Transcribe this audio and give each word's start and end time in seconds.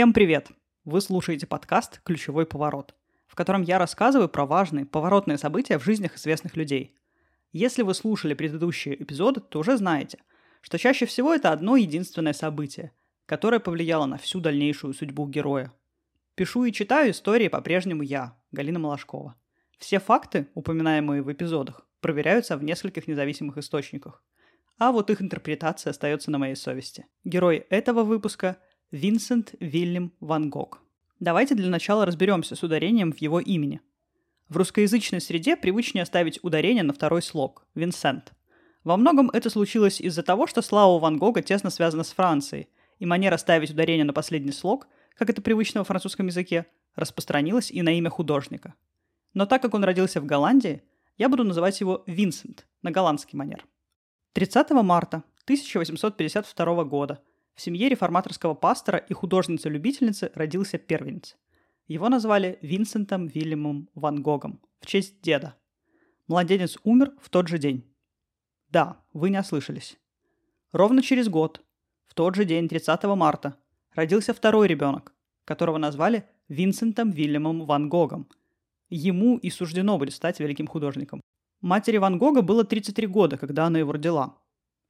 Всем 0.00 0.14
привет! 0.14 0.48
Вы 0.86 1.02
слушаете 1.02 1.46
подкаст 1.46 2.00
«Ключевой 2.04 2.46
поворот», 2.46 2.94
в 3.26 3.34
котором 3.34 3.60
я 3.60 3.78
рассказываю 3.78 4.30
про 4.30 4.46
важные 4.46 4.86
поворотные 4.86 5.36
события 5.36 5.76
в 5.76 5.84
жизнях 5.84 6.16
известных 6.16 6.56
людей. 6.56 6.96
Если 7.52 7.82
вы 7.82 7.92
слушали 7.92 8.32
предыдущие 8.32 9.02
эпизоды, 9.02 9.42
то 9.42 9.58
уже 9.58 9.76
знаете, 9.76 10.16
что 10.62 10.78
чаще 10.78 11.04
всего 11.04 11.34
это 11.34 11.52
одно 11.52 11.76
единственное 11.76 12.32
событие, 12.32 12.92
которое 13.26 13.60
повлияло 13.60 14.06
на 14.06 14.16
всю 14.16 14.40
дальнейшую 14.40 14.94
судьбу 14.94 15.28
героя. 15.28 15.70
Пишу 16.34 16.64
и 16.64 16.72
читаю 16.72 17.10
истории 17.10 17.48
по-прежнему 17.48 18.02
я, 18.02 18.38
Галина 18.52 18.78
Малашкова. 18.78 19.34
Все 19.76 20.00
факты, 20.00 20.48
упоминаемые 20.54 21.20
в 21.20 21.30
эпизодах, 21.30 21.86
проверяются 22.00 22.56
в 22.56 22.64
нескольких 22.64 23.06
независимых 23.06 23.58
источниках. 23.58 24.24
А 24.78 24.92
вот 24.92 25.10
их 25.10 25.20
интерпретация 25.20 25.90
остается 25.90 26.30
на 26.30 26.38
моей 26.38 26.56
совести. 26.56 27.04
Герой 27.22 27.66
этого 27.68 28.02
выпуска– 28.02 28.56
Винсент 28.92 29.54
Вильям 29.60 30.12
Ван 30.18 30.50
Гог. 30.50 30.82
Давайте 31.20 31.54
для 31.54 31.68
начала 31.70 32.04
разберемся 32.04 32.56
с 32.56 32.64
ударением 32.64 33.12
в 33.12 33.18
его 33.18 33.38
имени. 33.38 33.80
В 34.48 34.56
русскоязычной 34.56 35.20
среде 35.20 35.56
привычнее 35.56 36.04
ставить 36.04 36.40
ударение 36.42 36.82
на 36.82 36.92
второй 36.92 37.22
слог– 37.22 37.64
Винсент. 37.76 38.32
Во 38.82 38.96
многом 38.96 39.30
это 39.30 39.48
случилось 39.48 40.00
из-за 40.00 40.24
того, 40.24 40.48
что 40.48 40.60
слава 40.60 40.98
Ван 40.98 41.18
Гога 41.18 41.40
тесно 41.40 41.70
связана 41.70 42.02
с 42.02 42.10
Францией, 42.10 42.68
и 42.98 43.06
манера 43.06 43.36
ставить 43.36 43.70
ударение 43.70 44.04
на 44.04 44.12
последний 44.12 44.50
слог, 44.50 44.88
как 45.14 45.30
это 45.30 45.40
привычно 45.40 45.82
во 45.82 45.84
французском 45.84 46.26
языке, 46.26 46.66
распространилась 46.96 47.70
и 47.70 47.82
на 47.82 47.96
имя 47.96 48.10
художника. 48.10 48.74
Но 49.34 49.46
так 49.46 49.62
как 49.62 49.74
он 49.74 49.84
родился 49.84 50.20
в 50.20 50.26
Голландии, 50.26 50.82
я 51.16 51.28
буду 51.28 51.44
называть 51.44 51.78
его 51.78 52.02
Винсент 52.08 52.66
на 52.82 52.90
голландский 52.90 53.38
манер. 53.38 53.64
30 54.32 54.70
марта 54.70 55.22
1852 55.44 56.84
года– 56.84 57.22
в 57.60 57.62
семье 57.62 57.90
реформаторского 57.90 58.54
пастора 58.54 58.96
и 58.96 59.12
художницы-любительницы 59.12 60.32
родился 60.34 60.78
первенец. 60.78 61.36
Его 61.88 62.08
назвали 62.08 62.58
Винсентом 62.62 63.26
Вильямом 63.26 63.90
Ван 63.94 64.22
Гогом 64.22 64.62
в 64.80 64.86
честь 64.86 65.20
деда. 65.20 65.56
Младенец 66.26 66.78
умер 66.84 67.12
в 67.20 67.28
тот 67.28 67.48
же 67.48 67.58
день. 67.58 67.84
Да, 68.70 69.04
вы 69.12 69.28
не 69.28 69.38
ослышались. 69.38 69.98
Ровно 70.72 71.02
через 71.02 71.28
год, 71.28 71.62
в 72.06 72.14
тот 72.14 72.34
же 72.34 72.46
день, 72.46 72.66
30 72.66 73.04
марта, 73.04 73.56
родился 73.92 74.32
второй 74.32 74.66
ребенок, 74.66 75.12
которого 75.44 75.76
назвали 75.76 76.24
Винсентом 76.48 77.10
Вильямом 77.10 77.66
Ван 77.66 77.90
Гогом. 77.90 78.26
Ему 78.88 79.36
и 79.36 79.50
суждено 79.50 79.98
будет 79.98 80.14
стать 80.14 80.40
великим 80.40 80.66
художником. 80.66 81.20
Матери 81.60 81.98
Ван 81.98 82.16
Гога 82.16 82.40
было 82.40 82.64
33 82.64 83.06
года, 83.06 83.36
когда 83.36 83.66
она 83.66 83.80
его 83.80 83.92
родила. 83.92 84.38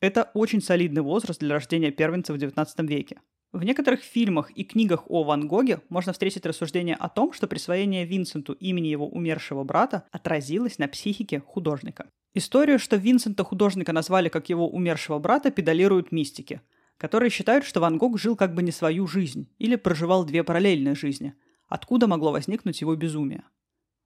Это 0.00 0.30
очень 0.32 0.62
солидный 0.62 1.02
возраст 1.02 1.40
для 1.40 1.54
рождения 1.54 1.90
первенца 1.90 2.32
в 2.32 2.36
XIX 2.36 2.66
веке. 2.86 3.20
В 3.52 3.62
некоторых 3.64 4.00
фильмах 4.00 4.50
и 4.52 4.64
книгах 4.64 5.10
о 5.10 5.24
Ван 5.24 5.46
Гоге 5.46 5.80
можно 5.88 6.12
встретить 6.12 6.46
рассуждение 6.46 6.94
о 6.94 7.08
том, 7.08 7.32
что 7.32 7.46
присвоение 7.46 8.06
Винсенту 8.06 8.54
имени 8.54 8.88
его 8.88 9.08
умершего 9.08 9.62
брата 9.62 10.04
отразилось 10.10 10.78
на 10.78 10.88
психике 10.88 11.40
художника. 11.40 12.08
Историю, 12.32 12.78
что 12.78 12.96
Винсента 12.96 13.44
художника 13.44 13.92
назвали 13.92 14.28
как 14.28 14.48
его 14.48 14.70
умершего 14.70 15.18
брата, 15.18 15.50
педалируют 15.50 16.12
мистики, 16.12 16.62
которые 16.96 17.28
считают, 17.28 17.64
что 17.64 17.80
Ван 17.80 17.98
Гог 17.98 18.18
жил 18.18 18.36
как 18.36 18.54
бы 18.54 18.62
не 18.62 18.70
свою 18.70 19.06
жизнь 19.06 19.52
или 19.58 19.76
проживал 19.76 20.24
две 20.24 20.44
параллельные 20.44 20.94
жизни, 20.94 21.34
откуда 21.68 22.06
могло 22.06 22.30
возникнуть 22.30 22.80
его 22.80 22.94
безумие. 22.94 23.42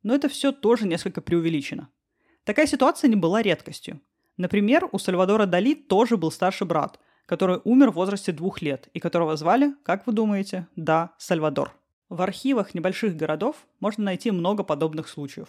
Но 0.02 0.14
это 0.14 0.28
все 0.28 0.50
тоже 0.50 0.88
несколько 0.88 1.20
преувеличено. 1.20 1.90
Такая 2.44 2.66
ситуация 2.66 3.08
не 3.08 3.16
была 3.16 3.42
редкостью. 3.42 4.00
Например, 4.36 4.88
у 4.90 4.98
Сальвадора 4.98 5.46
Дали 5.46 5.74
тоже 5.74 6.16
был 6.16 6.30
старший 6.30 6.66
брат, 6.66 6.98
который 7.26 7.60
умер 7.64 7.90
в 7.90 7.94
возрасте 7.94 8.32
двух 8.32 8.62
лет 8.62 8.88
и 8.92 9.00
которого 9.00 9.36
звали, 9.36 9.74
как 9.84 10.06
вы 10.06 10.12
думаете, 10.12 10.66
да, 10.76 11.12
Сальвадор. 11.18 11.72
В 12.08 12.20
архивах 12.20 12.74
небольших 12.74 13.16
городов 13.16 13.66
можно 13.80 14.04
найти 14.04 14.30
много 14.30 14.62
подобных 14.62 15.08
случаев. 15.08 15.48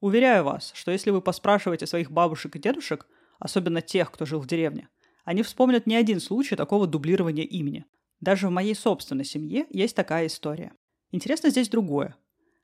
Уверяю 0.00 0.44
вас, 0.44 0.72
что 0.74 0.92
если 0.92 1.10
вы 1.10 1.20
поспрашиваете 1.20 1.86
своих 1.86 2.10
бабушек 2.10 2.54
и 2.54 2.58
дедушек, 2.60 3.06
особенно 3.38 3.80
тех, 3.80 4.10
кто 4.12 4.26
жил 4.26 4.40
в 4.40 4.46
деревне, 4.46 4.88
они 5.24 5.42
вспомнят 5.42 5.86
не 5.86 5.96
один 5.96 6.20
случай 6.20 6.54
такого 6.54 6.86
дублирования 6.86 7.44
имени. 7.44 7.84
Даже 8.20 8.48
в 8.48 8.50
моей 8.50 8.74
собственной 8.74 9.24
семье 9.24 9.66
есть 9.70 9.96
такая 9.96 10.26
история. 10.26 10.72
Интересно 11.10 11.50
здесь 11.50 11.68
другое. 11.68 12.16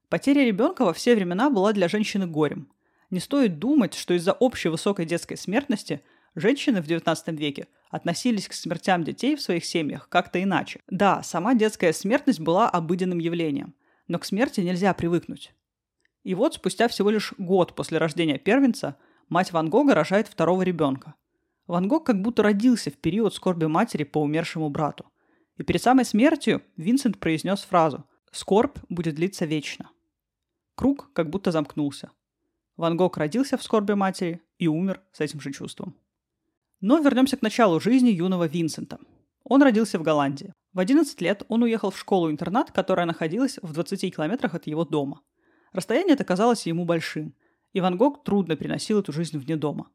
Потеря 0.09 0.45
ребенка 0.45 0.85
во 0.85 0.93
все 0.93 1.15
времена 1.15 1.51
была 1.51 1.73
для 1.73 1.89
женщины 1.89 2.27
горем. 2.27 2.71
Не 3.15 3.21
стоит 3.21 3.61
думать, 3.61 3.95
что 3.95 4.13
из-за 4.15 4.33
общей 4.33 4.69
высокой 4.69 5.07
детской 5.07 5.37
смертности 5.37 6.03
женщины 6.35 6.83
в 6.83 6.89
XIX 6.89 7.37
веке 7.37 7.69
относились 7.89 8.49
к 8.49 8.53
смертям 8.53 9.05
детей 9.05 9.37
в 9.37 9.41
своих 9.41 9.65
семьях 9.65 10.09
как-то 10.09 10.43
иначе. 10.43 10.81
Да, 10.89 11.23
сама 11.23 11.55
детская 11.55 11.93
смертность 11.93 12.41
была 12.41 12.69
обыденным 12.69 13.21
явлением, 13.21 13.77
но 14.09 14.19
к 14.19 14.25
смерти 14.25 14.63
нельзя 14.63 14.93
привыкнуть. 14.95 15.55
И 16.25 16.35
вот 16.35 16.55
спустя 16.55 16.89
всего 16.89 17.09
лишь 17.09 17.35
год 17.39 17.77
после 17.77 17.99
рождения 17.99 18.37
первенца 18.37 18.97
мать 19.29 19.53
Ван 19.53 19.71
Гога 19.71 19.95
рожает 19.95 20.27
второго 20.27 20.63
ребенка. 20.63 21.15
Ван 21.69 21.87
Гог 21.87 22.05
как 22.07 22.21
будто 22.21 22.43
родился 22.43 22.91
в 22.91 22.95
период 22.95 23.33
скорби 23.33 23.67
матери 23.67 24.03
по 24.03 24.23
умершему 24.23 24.71
брату. 24.71 25.07
И 25.57 25.63
перед 25.63 25.81
самой 25.81 26.05
смертью 26.05 26.63
Винсент 26.77 27.21
произнес 27.21 27.61
фразу 27.61 28.07
«Скорбь 28.33 28.77
будет 28.89 29.15
длиться 29.15 29.45
вечно». 29.45 29.89
Круг 30.75 31.13
как 31.13 31.31
будто 31.31 31.53
замкнулся– 31.53 32.11
Ван 32.77 32.97
Гог 32.97 33.17
родился 33.17 33.57
в 33.57 33.63
скорби 33.63 33.93
матери 33.93 34.43
и 34.59 34.67
умер 34.67 35.01
с 35.13 35.21
этим 35.21 35.41
же 35.41 35.53
чувством. 35.53 35.97
Но 36.81 36.99
вернемся 36.99 37.37
к 37.37 37.43
началу 37.43 37.81
жизни 37.81 38.11
юного 38.11 38.47
Винсента. 38.47 38.99
Он 39.45 39.63
родился 39.63 39.99
в 39.99 40.03
Голландии. 40.03 40.53
В 40.73 40.81
11 40.81 41.21
лет 41.21 41.45
он 41.49 41.63
уехал 41.63 41.91
в 41.91 41.99
школу-интернат, 41.99 42.73
которая 42.73 43.07
находилась 43.07 43.59
в 43.63 43.73
20 43.73 44.15
километрах 44.15 44.55
от 44.55 44.67
его 44.67 44.85
дома. 44.85 45.21
Расстояние 45.73 46.15
это 46.15 46.25
казалось 46.25 46.67
ему 46.67 46.85
большим, 46.85 47.35
и 47.73 47.81
Ван 47.81 47.97
Гог 47.97 48.25
трудно 48.25 48.57
переносил 48.57 49.01
эту 49.01 49.13
жизнь 49.13 49.39
вне 49.39 49.57
дома. 49.57 49.89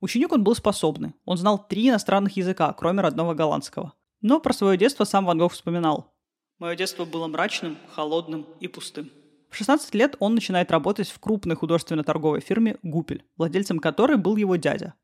Ученик 0.00 0.32
он 0.32 0.44
был 0.44 0.54
способный, 0.54 1.14
он 1.24 1.36
знал 1.36 1.66
три 1.66 1.88
иностранных 1.88 2.36
языка, 2.36 2.72
кроме 2.72 3.02
родного 3.02 3.34
голландского. 3.34 3.94
Но 4.20 4.40
про 4.40 4.52
свое 4.52 4.76
детство 4.76 5.04
сам 5.04 5.26
Ван 5.26 5.38
Гог 5.38 5.52
вспоминал. 5.52 6.12
«Мое 6.58 6.76
детство 6.76 7.04
было 7.04 7.26
мрачным, 7.26 7.76
холодным 7.94 8.46
и 8.60 8.68
пустым». 8.68 9.10
В 9.52 9.56
16 9.56 9.94
лет 9.94 10.16
он 10.18 10.34
начинает 10.34 10.70
работать 10.70 11.10
в 11.10 11.18
крупной 11.18 11.56
художественно-торговой 11.56 12.40
фирме 12.40 12.78
«Гупель», 12.82 13.26
владельцем 13.36 13.80
которой 13.80 14.16
был 14.16 14.36
его 14.36 14.56
дядя. 14.56 14.94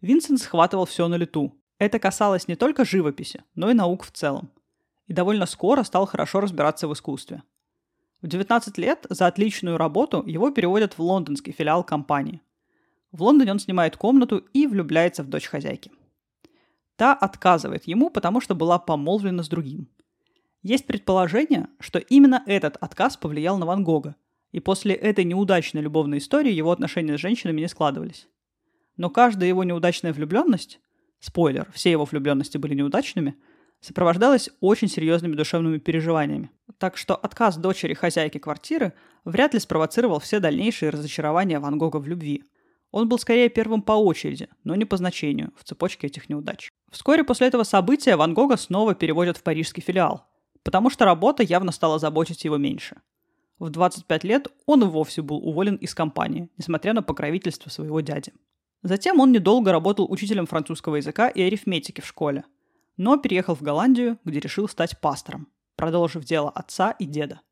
Винсент 0.00 0.40
схватывал 0.40 0.86
все 0.86 1.06
на 1.06 1.16
лету. 1.16 1.54
Это 1.76 1.98
касалось 1.98 2.48
не 2.48 2.56
только 2.56 2.86
живописи, 2.86 3.44
но 3.54 3.70
и 3.70 3.74
наук 3.74 4.04
в 4.04 4.10
целом. 4.10 4.50
И 5.06 5.12
довольно 5.12 5.44
скоро 5.44 5.82
стал 5.82 6.06
хорошо 6.06 6.40
разбираться 6.40 6.88
в 6.88 6.94
искусстве. 6.94 7.42
В 8.22 8.26
19 8.26 8.78
лет 8.78 9.06
за 9.10 9.26
отличную 9.26 9.76
работу 9.76 10.24
его 10.26 10.50
переводят 10.50 10.96
в 10.96 11.02
лондонский 11.02 11.52
филиал 11.52 11.84
компании. 11.84 12.40
В 13.12 13.22
Лондоне 13.22 13.52
он 13.52 13.58
снимает 13.58 13.98
комнату 13.98 14.38
и 14.54 14.66
влюбляется 14.66 15.22
в 15.22 15.28
дочь 15.28 15.46
хозяйки. 15.46 15.92
Та 16.96 17.12
отказывает 17.12 17.86
ему, 17.86 18.08
потому 18.08 18.40
что 18.40 18.54
была 18.54 18.78
помолвлена 18.78 19.42
с 19.42 19.48
другим– 19.48 19.90
есть 20.62 20.86
предположение, 20.86 21.68
что 21.78 21.98
именно 21.98 22.42
этот 22.46 22.76
отказ 22.80 23.16
повлиял 23.16 23.58
на 23.58 23.66
Ван 23.66 23.82
Гога, 23.82 24.16
и 24.52 24.60
после 24.60 24.94
этой 24.94 25.24
неудачной 25.24 25.80
любовной 25.80 26.18
истории 26.18 26.52
его 26.52 26.70
отношения 26.70 27.16
с 27.16 27.20
женщинами 27.20 27.60
не 27.60 27.68
складывались. 27.68 28.28
Но 28.96 29.08
каждая 29.08 29.48
его 29.48 29.64
неудачная 29.64 30.12
влюбленность, 30.12 30.80
спойлер, 31.20 31.70
все 31.72 31.90
его 31.90 32.04
влюбленности 32.04 32.58
были 32.58 32.74
неудачными, 32.74 33.36
сопровождалась 33.80 34.50
очень 34.60 34.88
серьезными 34.88 35.34
душевными 35.34 35.78
переживаниями. 35.78 36.50
Так 36.78 36.96
что 36.96 37.14
отказ 37.14 37.56
дочери 37.56 37.94
хозяйки 37.94 38.38
квартиры 38.38 38.92
вряд 39.24 39.54
ли 39.54 39.60
спровоцировал 39.60 40.20
все 40.20 40.40
дальнейшие 40.40 40.90
разочарования 40.90 41.60
Ван 41.60 41.78
Гога 41.78 41.96
в 41.96 42.06
любви. 42.06 42.44
Он 42.90 43.08
был 43.08 43.18
скорее 43.18 43.48
первым 43.48 43.82
по 43.82 43.92
очереди, 43.92 44.48
но 44.64 44.74
не 44.74 44.84
по 44.84 44.96
значению, 44.96 45.52
в 45.56 45.64
цепочке 45.64 46.08
этих 46.08 46.28
неудач. 46.28 46.68
Вскоре 46.90 47.22
после 47.24 47.46
этого 47.46 47.62
события 47.62 48.16
Ван 48.16 48.34
Гога 48.34 48.56
снова 48.56 48.94
переводят 48.94 49.36
в 49.36 49.42
парижский 49.42 49.82
филиал, 49.82 50.26
потому 50.62 50.90
что 50.90 51.04
работа 51.04 51.42
явно 51.42 51.72
стала 51.72 51.98
заботить 51.98 52.44
его 52.44 52.56
меньше. 52.56 53.00
В 53.58 53.68
25 53.70 54.24
лет 54.24 54.48
он 54.66 54.82
и 54.82 54.86
вовсе 54.86 55.22
был 55.22 55.36
уволен 55.36 55.76
из 55.76 55.94
компании, 55.94 56.48
несмотря 56.56 56.94
на 56.94 57.02
покровительство 57.02 57.68
своего 57.68 58.00
дяди. 58.00 58.32
Затем 58.82 59.20
он 59.20 59.32
недолго 59.32 59.72
работал 59.72 60.10
учителем 60.10 60.46
французского 60.46 60.96
языка 60.96 61.28
и 61.28 61.42
арифметики 61.42 62.00
в 62.00 62.06
школе, 62.06 62.44
но 62.96 63.18
переехал 63.18 63.54
в 63.54 63.62
Голландию, 63.62 64.18
где 64.24 64.40
решил 64.40 64.68
стать 64.68 64.98
пастором, 65.00 65.48
продолжив 65.76 66.24
дело 66.24 66.48
отца 66.50 66.92
и 66.92 67.04
деда. 67.04 67.42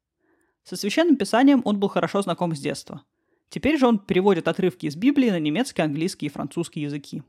Со 0.65 0.77
священным 0.77 1.17
писанием 1.17 1.63
он 1.65 1.79
был 1.79 1.89
хорошо 1.89 2.23
знаком 2.23 2.55
с 2.55 2.61
детства. 2.61 3.03
Теперь 3.51 3.79
же 3.79 3.87
он 3.87 3.99
переводит 3.99 4.49
отрывки 4.49 4.87
из 4.87 4.97
Библии 4.97 5.31
на 5.31 5.39
немецкий, 5.39 5.83
английский 5.83 6.27
и 6.27 6.31
французский 6.31 6.81
языки. 6.81 7.23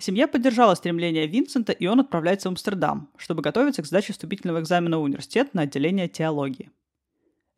Семья 0.00 0.26
поддержала 0.26 0.74
стремление 0.74 1.26
Винсента, 1.26 1.72
и 1.72 1.86
он 1.86 2.00
отправляется 2.00 2.48
в 2.48 2.52
Амстердам, 2.52 3.10
чтобы 3.18 3.42
готовиться 3.42 3.82
к 3.82 3.86
сдаче 3.86 4.14
вступительного 4.14 4.60
экзамена 4.60 4.98
в 4.98 5.02
университет 5.02 5.52
на 5.52 5.62
отделение 5.62 6.08
теологии. 6.08 6.70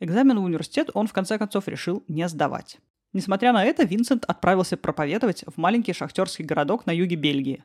Экзамен 0.01 0.41
в 0.41 0.45
университет 0.45 0.91
он 0.95 1.07
в 1.07 1.13
конце 1.13 1.39
концов 1.39 1.69
решил 1.69 2.03
не 2.09 2.29
сдавать. 2.29 2.79
Несмотря 3.13 3.53
на 3.53 3.65
это, 3.65 3.85
Винсент 3.85 4.25
отправился 4.25 4.77
проповедовать 4.77 5.45
в 5.47 5.57
маленький 5.57 5.93
шахтерский 5.93 6.45
городок 6.45 6.85
на 6.85 6.91
юге 6.91 7.15
Бельгии. 7.15 7.65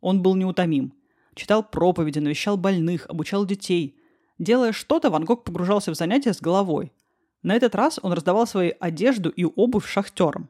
Он 0.00 0.22
был 0.22 0.36
неутомим. 0.36 0.94
Читал 1.34 1.62
проповеди, 1.62 2.20
навещал 2.20 2.56
больных, 2.56 3.04
обучал 3.10 3.44
детей. 3.44 4.00
Делая 4.38 4.72
что-то, 4.72 5.10
Ван 5.10 5.26
Гог 5.26 5.44
погружался 5.44 5.90
в 5.90 5.96
занятия 5.96 6.32
с 6.32 6.40
головой. 6.40 6.92
На 7.42 7.54
этот 7.54 7.74
раз 7.74 8.00
он 8.02 8.14
раздавал 8.14 8.46
свои 8.46 8.72
одежду 8.80 9.28
и 9.28 9.44
обувь 9.44 9.86
шахтерам. 9.86 10.48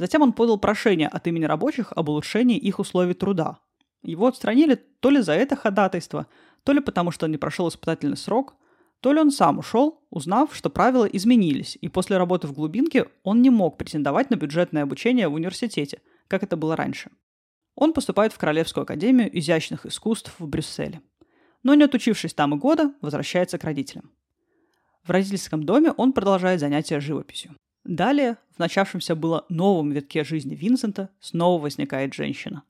Затем 0.00 0.22
он 0.22 0.32
подал 0.32 0.56
прошение 0.56 1.08
от 1.08 1.26
имени 1.26 1.44
рабочих 1.44 1.92
об 1.94 2.08
улучшении 2.08 2.56
их 2.56 2.78
условий 2.78 3.12
труда. 3.12 3.58
Его 4.02 4.28
отстранили 4.28 4.76
то 4.76 5.10
ли 5.10 5.20
за 5.20 5.34
это 5.34 5.56
ходатайство, 5.56 6.26
то 6.64 6.72
ли 6.72 6.80
потому, 6.80 7.10
что 7.10 7.26
он 7.26 7.32
не 7.32 7.36
прошел 7.36 7.68
испытательный 7.68 8.16
срок, 8.16 8.54
то 9.00 9.12
ли 9.12 9.20
он 9.20 9.30
сам 9.30 9.58
ушел, 9.58 10.02
узнав, 10.08 10.56
что 10.56 10.70
правила 10.70 11.04
изменились, 11.04 11.76
и 11.78 11.88
после 11.88 12.16
работы 12.16 12.46
в 12.46 12.54
глубинке 12.54 13.08
он 13.24 13.42
не 13.42 13.50
мог 13.50 13.76
претендовать 13.76 14.30
на 14.30 14.36
бюджетное 14.36 14.84
обучение 14.84 15.28
в 15.28 15.34
университете, 15.34 16.00
как 16.28 16.42
это 16.42 16.56
было 16.56 16.76
раньше. 16.76 17.10
Он 17.74 17.92
поступает 17.92 18.32
в 18.32 18.38
Королевскую 18.38 18.84
академию 18.84 19.28
изящных 19.38 19.84
искусств 19.84 20.34
в 20.38 20.48
Брюсселе. 20.48 21.02
Но 21.62 21.74
не 21.74 21.84
отучившись 21.84 22.32
там 22.32 22.54
и 22.54 22.56
года, 22.56 22.94
возвращается 23.02 23.58
к 23.58 23.64
родителям. 23.64 24.10
В 25.02 25.10
родительском 25.10 25.64
доме 25.64 25.92
он 25.92 26.14
продолжает 26.14 26.58
занятия 26.58 27.00
живописью. 27.00 27.54
Далее, 27.84 28.36
в 28.54 28.58
начавшемся 28.58 29.14
было 29.14 29.46
новом 29.48 29.90
витке 29.90 30.24
жизни 30.24 30.54
Винсента, 30.54 31.10
снова 31.20 31.60
возникает 31.60 32.14
женщина. 32.14 32.62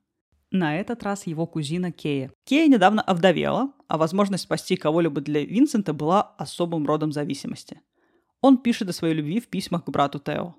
На 0.51 0.77
этот 0.77 1.03
раз 1.03 1.27
его 1.27 1.47
кузина 1.47 1.91
Кея. 1.91 2.31
Кея 2.43 2.67
недавно 2.67 3.01
овдовела, 3.01 3.71
а 3.87 3.97
возможность 3.97 4.43
спасти 4.43 4.75
кого-либо 4.75 5.21
для 5.21 5.45
Винсента 5.45 5.93
была 5.93 6.21
особым 6.37 6.85
родом 6.85 7.11
зависимости. 7.11 7.81
Он 8.41 8.57
пишет 8.57 8.89
о 8.89 8.93
своей 8.93 9.13
любви 9.13 9.39
в 9.39 9.47
письмах 9.47 9.85
к 9.85 9.89
брату 9.89 10.19
Тео. 10.19 10.55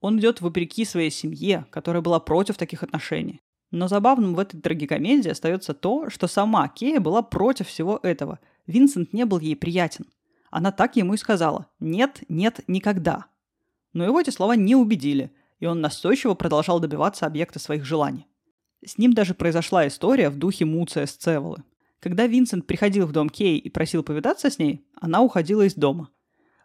Он 0.00 0.18
идет 0.18 0.40
вопреки 0.40 0.84
своей 0.84 1.10
семье, 1.10 1.66
которая 1.70 2.02
была 2.02 2.20
против 2.20 2.56
таких 2.56 2.82
отношений. 2.82 3.40
Но 3.70 3.88
забавным 3.88 4.34
в 4.34 4.38
этой 4.38 4.60
трагикомедии 4.60 5.30
остается 5.30 5.74
то, 5.74 6.10
что 6.10 6.28
сама 6.28 6.68
Кея 6.68 7.00
была 7.00 7.22
против 7.22 7.66
всего 7.66 7.98
этого. 8.02 8.38
Винсент 8.66 9.12
не 9.12 9.24
был 9.24 9.40
ей 9.40 9.56
приятен. 9.56 10.06
Она 10.50 10.70
так 10.70 10.94
ему 10.94 11.14
и 11.14 11.16
сказала 11.16 11.66
«нет, 11.80 12.22
нет, 12.28 12.60
никогда». 12.68 13.26
Но 13.94 14.04
его 14.04 14.20
эти 14.20 14.28
слова 14.28 14.54
не 14.54 14.76
убедили, 14.76 15.32
и 15.60 15.66
он 15.66 15.80
настойчиво 15.80 16.34
продолжал 16.34 16.80
добиваться 16.80 17.24
объекта 17.24 17.58
своих 17.58 17.86
желаний. 17.86 18.26
С 18.84 18.98
ним 18.98 19.14
даже 19.14 19.32
произошла 19.32 19.86
история 19.86 20.28
в 20.28 20.36
духе 20.36 20.66
Муция 20.66 21.06
Сцеволы. 21.06 21.64
Когда 22.00 22.26
Винсент 22.26 22.66
приходил 22.66 23.06
в 23.06 23.12
дом 23.12 23.30
Кей 23.30 23.56
и 23.56 23.70
просил 23.70 24.02
повидаться 24.02 24.50
с 24.50 24.58
ней, 24.58 24.84
она 25.00 25.22
уходила 25.22 25.62
из 25.62 25.74
дома. 25.74 26.10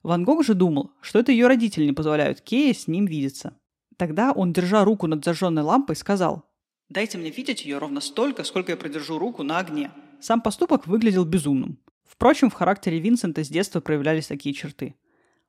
Ван 0.04 0.26
Гог 0.26 0.44
же 0.44 0.54
думал, 0.54 0.92
что 1.00 1.20
это 1.20 1.32
ее 1.32 1.48
родители 1.48 1.86
не 1.86 1.94
позволяют 1.94 2.42
Кее 2.42 2.74
с 2.74 2.88
ним 2.88 3.06
видеться. 3.06 3.58
Тогда 3.96 4.34
он, 4.34 4.52
держа 4.52 4.84
руку 4.84 5.08
над 5.08 5.24
зажженной 5.24 5.62
лампой, 5.62 5.96
сказал 5.96 6.46
Дайте 6.90 7.20
мне 7.20 7.30
видеть 7.30 7.66
ее 7.66 7.78
ровно 7.78 8.02
столько, 8.02 8.44
сколько 8.44 8.72
я 8.72 8.78
продержу 8.78 9.20
руку 9.20 9.44
на 9.44 9.60
огне. 9.60 9.92
Сам 10.20 10.42
поступок 10.42 10.88
выглядел 10.88 11.24
безумным. 11.24 11.78
Впрочем, 12.04 12.50
в 12.50 12.54
характере 12.54 13.00
Винсента 13.00 13.44
с 13.44 13.48
детства 13.48 13.80
проявлялись 13.80 14.26
такие 14.26 14.56
черты. 14.56 14.96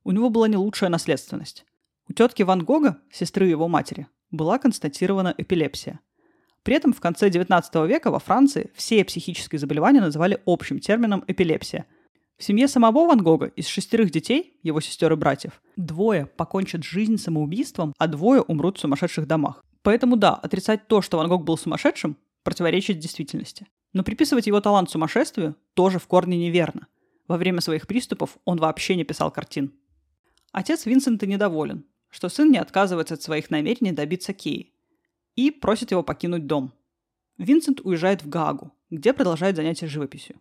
У 0.05 0.13
него 0.13 0.29
была 0.29 0.49
не 0.49 0.59
лучшая 0.59 0.91
наследственность. 0.91 1.65
У 2.11 2.13
тетки 2.13 2.43
Ван 2.43 2.65
Гога, 2.65 2.99
сестры 3.13 3.47
его 3.47 3.69
матери, 3.69 4.09
была 4.33 4.59
констатирована 4.59 5.33
эпилепсия. 5.39 6.01
При 6.65 6.75
этом 6.75 6.93
в 6.93 6.99
конце 6.99 7.29
XIX 7.29 7.87
века 7.87 8.11
во 8.11 8.19
Франции 8.19 8.73
все 8.75 9.05
психические 9.05 9.61
заболевания 9.61 10.01
называли 10.01 10.43
общим 10.45 10.81
термином 10.81 11.23
эпилепсия. 11.29 11.87
В 12.37 12.43
семье 12.43 12.67
самого 12.67 13.07
Ван 13.07 13.23
Гога 13.23 13.47
из 13.47 13.69
шестерых 13.69 14.11
детей, 14.11 14.59
его 14.65 14.81
сестер 14.81 15.13
и 15.13 15.15
братьев, 15.15 15.63
двое 15.77 16.27
покончат 16.27 16.83
жизнь 16.83 17.17
самоубийством, 17.17 17.95
а 17.97 18.09
двое 18.09 18.43
умрут 18.43 18.79
в 18.79 18.81
сумасшедших 18.81 19.29
домах. 19.29 19.65
Поэтому 19.83 20.17
да, 20.17 20.35
отрицать 20.35 20.89
то, 20.89 21.03
что 21.03 21.17
Ван 21.17 21.29
Гог 21.29 21.45
был 21.45 21.57
сумасшедшим, 21.57 22.17
противоречит 22.43 22.99
действительности. 22.99 23.69
Но 23.93 24.03
приписывать 24.03 24.49
его 24.49 24.61
талант 24.61 24.91
сумасшествию 24.91 25.55
тоже 25.75 26.01
в 26.01 26.09
корне 26.09 26.37
неверно. 26.37 26.89
Во 27.29 27.37
время 27.37 27.61
своих 27.61 27.87
приступов 27.87 28.37
он 28.45 28.59
вообще 28.59 28.97
не 28.97 29.05
писал 29.05 29.31
картин. 29.31 29.73
Отец 30.51 30.87
Винсента 30.87 31.29
недоволен, 31.29 31.85
что 32.11 32.29
сын 32.29 32.51
не 32.51 32.59
отказывается 32.59 33.15
от 33.15 33.23
своих 33.23 33.51
намерений 33.51 33.93
добиться 33.93 34.33
Кеи 34.33 34.73
и 35.37 35.51
просит 35.51 35.91
его 35.91 36.03
покинуть 36.03 36.47
дом. 36.47 36.73
Винсент 37.39 37.81
уезжает 37.83 38.23
в 38.23 38.29
Гаагу, 38.29 38.73
где 38.91 39.13
продолжает 39.13 39.57
занятия 39.57 39.87
живописью. 39.87 40.41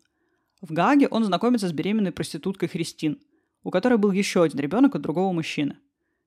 В 0.61 0.73
Гааге 0.73 1.07
он 1.07 1.23
знакомится 1.23 1.69
с 1.69 1.71
беременной 1.71 2.11
проституткой 2.11 2.67
Христин, 2.67 3.21
у 3.63 3.71
которой 3.71 3.97
был 3.97 4.11
еще 4.11 4.43
один 4.43 4.59
ребенок 4.59 4.95
от 4.95 5.01
другого 5.01 5.31
мужчины. 5.31 5.77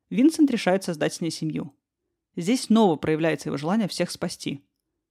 Винсент 0.08 0.50
решает 0.50 0.84
создать 0.84 1.14
с 1.14 1.20
ней 1.20 1.30
семью. 1.30 1.74
Здесь 2.36 2.62
снова 2.62 2.96
проявляется 2.96 3.48
его 3.48 3.58
желание 3.58 3.88
всех 3.88 4.10
спасти. 4.10 4.64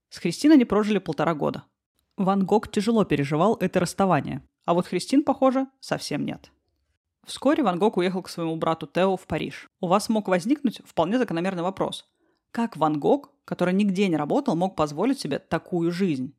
С 0.08 0.18
Христиной 0.18 0.56
они 0.56 0.64
прожили 0.64 0.98
полтора 0.98 1.34
года. 1.34 1.64
Ван 2.16 2.44
Гог 2.44 2.70
тяжело 2.70 3.04
переживал 3.04 3.56
это 3.56 3.80
расставание, 3.80 4.42
а 4.64 4.74
вот 4.74 4.86
Христин, 4.86 5.22
похоже, 5.22 5.66
совсем 5.80 6.24
нет. 6.24 6.50
Вскоре 7.26 7.62
Ван 7.62 7.78
Гог 7.78 7.96
уехал 7.96 8.22
к 8.22 8.28
своему 8.28 8.56
брату 8.56 8.86
Тео 8.86 9.16
в 9.16 9.26
Париж. 9.26 9.68
У 9.80 9.86
вас 9.86 10.08
мог 10.08 10.28
возникнуть 10.28 10.80
вполне 10.84 11.18
закономерный 11.18 11.62
вопрос. 11.62 12.04
Как 12.50 12.76
Ван 12.76 12.98
Гог, 12.98 13.30
который 13.44 13.72
нигде 13.74 14.08
не 14.08 14.16
работал, 14.16 14.56
мог 14.56 14.74
позволить 14.76 15.20
себе 15.20 15.38
такую 15.38 15.92
жизнь? 15.92 16.34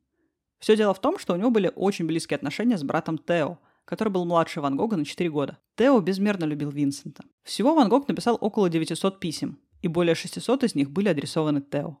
Все 0.58 0.76
дело 0.76 0.94
в 0.94 1.00
том, 1.00 1.18
что 1.18 1.34
у 1.34 1.36
него 1.36 1.50
были 1.50 1.72
очень 1.74 2.06
близкие 2.06 2.36
отношения 2.36 2.78
с 2.78 2.82
братом 2.82 3.18
Тео, 3.18 3.58
который 3.84 4.10
был 4.10 4.24
младше 4.24 4.60
Ван 4.60 4.76
Гога 4.76 4.96
на 4.96 5.04
4 5.04 5.30
года. 5.30 5.58
Тео 5.76 6.00
безмерно 6.00 6.44
любил 6.44 6.70
Винсента. 6.70 7.24
Всего 7.42 7.74
Ван 7.74 7.88
Гог 7.88 8.06
написал 8.08 8.38
около 8.40 8.68
900 8.68 9.20
писем, 9.20 9.58
и 9.82 9.88
более 9.88 10.14
600 10.14 10.64
из 10.64 10.74
них 10.74 10.90
были 10.90 11.08
адресованы 11.08 11.60
Тео. 11.60 11.98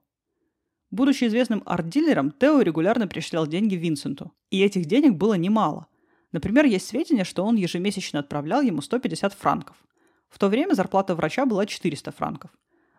Будучи 0.90 1.24
известным 1.24 1.62
арт-дилером, 1.66 2.30
Тео 2.30 2.60
регулярно 2.60 3.08
перечислял 3.08 3.46
деньги 3.46 3.74
Винсенту. 3.74 4.32
И 4.50 4.62
этих 4.62 4.84
денег 4.84 5.14
было 5.14 5.34
немало. 5.34 5.88
Например, 6.34 6.64
есть 6.64 6.88
сведения, 6.88 7.22
что 7.22 7.44
он 7.44 7.54
ежемесячно 7.54 8.18
отправлял 8.18 8.60
ему 8.60 8.82
150 8.82 9.32
франков. 9.34 9.76
В 10.28 10.40
то 10.40 10.48
время 10.48 10.74
зарплата 10.74 11.14
врача 11.14 11.46
была 11.46 11.64
400 11.64 12.10
франков. 12.10 12.50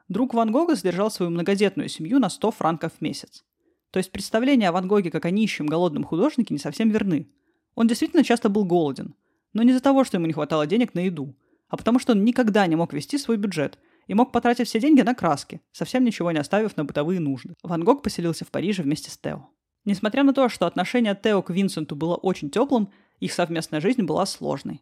Друг 0.07 0.33
Ван 0.33 0.53
Гога 0.53 0.77
содержал 0.77 1.11
свою 1.11 1.31
многодетную 1.31 1.89
семью 1.89 2.19
на 2.19 2.29
100 2.29 2.51
франков 2.51 2.93
в 2.93 3.01
месяц. 3.01 3.43
То 3.91 3.97
есть 3.97 4.13
представления 4.13 4.69
о 4.69 4.71
Ван 4.71 4.87
Гоге 4.87 5.11
как 5.11 5.25
о 5.25 5.31
нищем, 5.31 5.65
голодном 5.65 6.05
художнике 6.05 6.53
не 6.53 6.59
совсем 6.59 6.91
верны. 6.91 7.29
Он 7.75 7.87
действительно 7.87 8.23
часто 8.23 8.47
был 8.47 8.63
голоден. 8.63 9.15
Но 9.51 9.63
не 9.63 9.71
из-за 9.71 9.81
того, 9.81 10.05
что 10.05 10.15
ему 10.15 10.27
не 10.27 10.33
хватало 10.33 10.65
денег 10.65 10.93
на 10.93 10.99
еду, 10.99 11.35
а 11.67 11.75
потому 11.75 11.99
что 11.99 12.13
он 12.13 12.23
никогда 12.23 12.65
не 12.67 12.77
мог 12.77 12.93
вести 12.93 13.17
свой 13.17 13.35
бюджет– 13.35 13.77
и 14.07 14.13
мог 14.13 14.31
потратить 14.31 14.67
все 14.67 14.79
деньги 14.79 15.01
на 15.01 15.13
краски, 15.13 15.61
совсем 15.71 16.03
ничего 16.03 16.31
не 16.31 16.39
оставив 16.39 16.77
на 16.77 16.85
бытовые 16.85 17.19
нужды. 17.19 17.55
Ван 17.63 17.83
Гог 17.83 18.03
поселился 18.03 18.45
в 18.45 18.51
Париже 18.51 18.83
вместе 18.83 19.09
с 19.09 19.17
Тео. 19.17 19.49
Несмотря 19.83 20.23
на 20.23 20.33
то, 20.33 20.49
что 20.49 20.65
отношение 20.65 21.19
Тео 21.21 21.41
к 21.41 21.51
Винсенту 21.51 21.95
было 21.95 22.15
очень 22.15 22.49
теплым, 22.49 22.89
их 23.19 23.33
совместная 23.33 23.81
жизнь 23.81 24.03
была 24.03 24.25
сложной. 24.25 24.81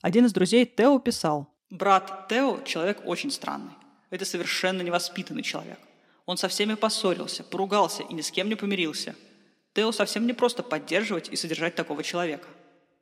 Один 0.00 0.26
из 0.26 0.32
друзей 0.32 0.66
Тео 0.66 0.98
писал, 0.98 1.52
«Брат 1.70 2.28
Тео– 2.28 2.60
человек 2.66 3.00
очень 3.06 3.30
странный. 3.30 3.72
Это 4.10 4.26
совершенно 4.26 4.82
невоспитанный 4.82 5.42
человек. 5.42 5.78
Он 6.26 6.36
со 6.36 6.48
всеми 6.48 6.74
поссорился, 6.74 7.44
поругался 7.44 8.02
и 8.02 8.12
ни 8.12 8.20
с 8.20 8.30
кем 8.30 8.50
не 8.50 8.56
помирился. 8.56 9.14
Тео 9.72 9.90
совсем 9.90 10.26
не 10.26 10.34
просто 10.34 10.62
поддерживать 10.62 11.30
и 11.30 11.36
содержать 11.36 11.74
такого 11.74 12.02
человека». 12.02 12.46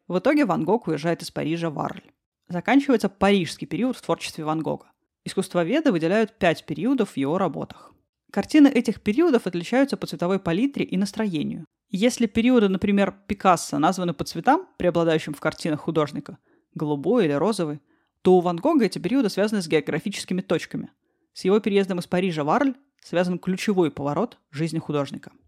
В 0.06 0.18
итоге 0.18 0.44
Ван 0.44 0.64
Гог 0.64 0.86
уезжает 0.86 1.20
из 1.22 1.32
Парижа 1.32 1.68
в 1.68 1.80
Арль. 1.80 2.02
Заканчивается 2.48 3.08
парижский 3.08 3.66
период 3.66 3.96
в 3.96 4.02
творчестве 4.02 4.44
Ван 4.44 4.60
Гога. 4.60 4.90
Искусствоведы 5.24 5.92
выделяют 5.92 6.38
пять 6.38 6.64
периодов 6.64 7.10
в 7.10 7.16
его 7.16 7.38
работах. 7.38 7.92
Картины 8.32 8.68
этих 8.68 9.02
периодов 9.02 9.46
отличаются 9.46 9.96
по 9.96 10.06
цветовой 10.06 10.38
палитре 10.38 10.84
и 10.84 10.96
настроению. 10.96 11.64
Если 11.92 12.26
периоды, 12.26 12.68
например, 12.68 13.12
Пикассо 13.26 13.80
названы 13.80 14.14
по 14.14 14.22
цветам, 14.22 14.68
преобладающим 14.78 15.34
в 15.34 15.40
картинах 15.40 15.80
художника, 15.80 16.38
голубой 16.72 17.24
или 17.24 17.32
розовый, 17.32 17.80
то 18.22 18.36
у 18.36 18.40
Ван 18.40 18.58
Гога 18.58 18.84
эти 18.84 19.00
периоды 19.00 19.28
связаны 19.28 19.60
с 19.60 19.66
географическими 19.66 20.40
точками. 20.40 20.90
С 21.32 21.44
его 21.44 21.58
переездом 21.58 21.98
из 21.98 22.06
Парижа 22.06 22.44
в 22.44 22.50
Арль 22.50 22.74
связан 23.02 23.40
ключевой 23.40 23.90
поворот 23.90 24.38
жизни 24.52 24.78
художника– 24.78 25.32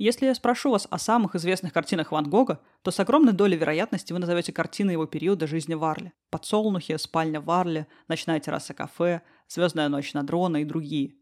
Если 0.00 0.24
я 0.24 0.34
спрошу 0.34 0.70
вас 0.70 0.88
о 0.88 0.98
самых 0.98 1.34
известных 1.34 1.74
картинах 1.74 2.10
Ван 2.10 2.24
Гога, 2.24 2.62
то 2.80 2.90
с 2.90 2.98
огромной 3.00 3.34
долей 3.34 3.58
вероятности 3.58 4.14
вы 4.14 4.18
назовете 4.18 4.50
картины 4.50 4.92
его 4.92 5.04
периода 5.04 5.46
жизни 5.46 5.74
в 5.74 5.84
Арле. 5.84 6.14
«Подсолнухи», 6.30 6.96
«Спальня 6.96 7.42
в 7.42 7.50
Арле», 7.50 7.86
«Ночная 8.08 8.40
терраса 8.40 8.72
кафе», 8.72 9.20
«Звездная 9.46 9.90
ночь 9.90 10.14
на 10.14 10.22
дрона» 10.22 10.62
и 10.62 10.64
другие. 10.64 11.16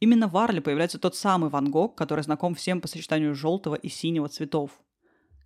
Именно 0.00 0.28
в 0.28 0.36
Арле 0.36 0.60
появляется 0.60 0.98
тот 0.98 1.16
самый 1.16 1.50
Ван 1.50 1.70
Гог, 1.70 1.96
который 1.96 2.22
знаком 2.22 2.54
всем 2.54 2.80
по 2.80 2.88
сочетанию 2.88 3.34
желтого 3.34 3.74
и 3.74 3.88
синего 3.88 4.28
цветов. 4.28 4.70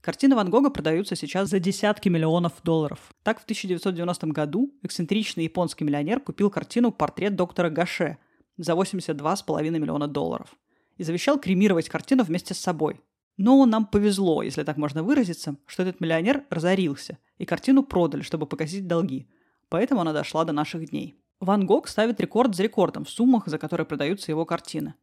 Картины 0.00 0.34
Ван 0.34 0.50
Гога 0.50 0.70
продаются 0.70 1.16
сейчас 1.16 1.48
за 1.48 1.58
десятки 1.58 2.08
миллионов 2.08 2.54
долларов. 2.62 3.14
Так, 3.22 3.40
в 3.40 3.44
1990 3.44 4.26
году 4.28 4.74
эксцентричный 4.82 5.44
японский 5.44 5.84
миллионер 5.84 6.20
купил 6.20 6.50
картину 6.50 6.90
«Портрет 6.90 7.36
доктора 7.36 7.70
Гаше» 7.70 8.18
за 8.56 8.72
82,5 8.72 9.70
миллиона 9.70 10.08
долларов– 10.08 10.56
и 10.96 11.04
завещал 11.04 11.38
кремировать 11.38 11.88
картину 11.88 12.24
вместе 12.24 12.54
с 12.54 12.58
собой. 12.58 13.00
Но 13.36 13.64
нам 13.66 13.86
повезло, 13.86 14.42
если 14.42 14.62
так 14.62 14.76
можно 14.76 15.02
выразиться, 15.02 15.56
что 15.66 15.82
этот 15.82 16.00
миллионер 16.00 16.44
разорился, 16.50 17.18
и 17.38 17.44
картину 17.44 17.82
продали, 17.82 18.22
чтобы 18.22 18.46
погасить 18.46 18.86
долги. 18.86 19.28
Поэтому 19.68 20.02
она 20.02 20.12
дошла 20.12 20.44
до 20.44 20.52
наших 20.52 20.90
дней. 20.90 21.16
Ван 21.42 21.66
Гог 21.66 21.88
ставит 21.88 22.20
рекорд 22.20 22.54
за 22.54 22.62
рекордом 22.62 23.04
в 23.04 23.10
суммах, 23.10 23.48
за 23.48 23.58
которые 23.58 23.84
продаются 23.84 24.30
его 24.30 24.44
картины. 24.44 24.94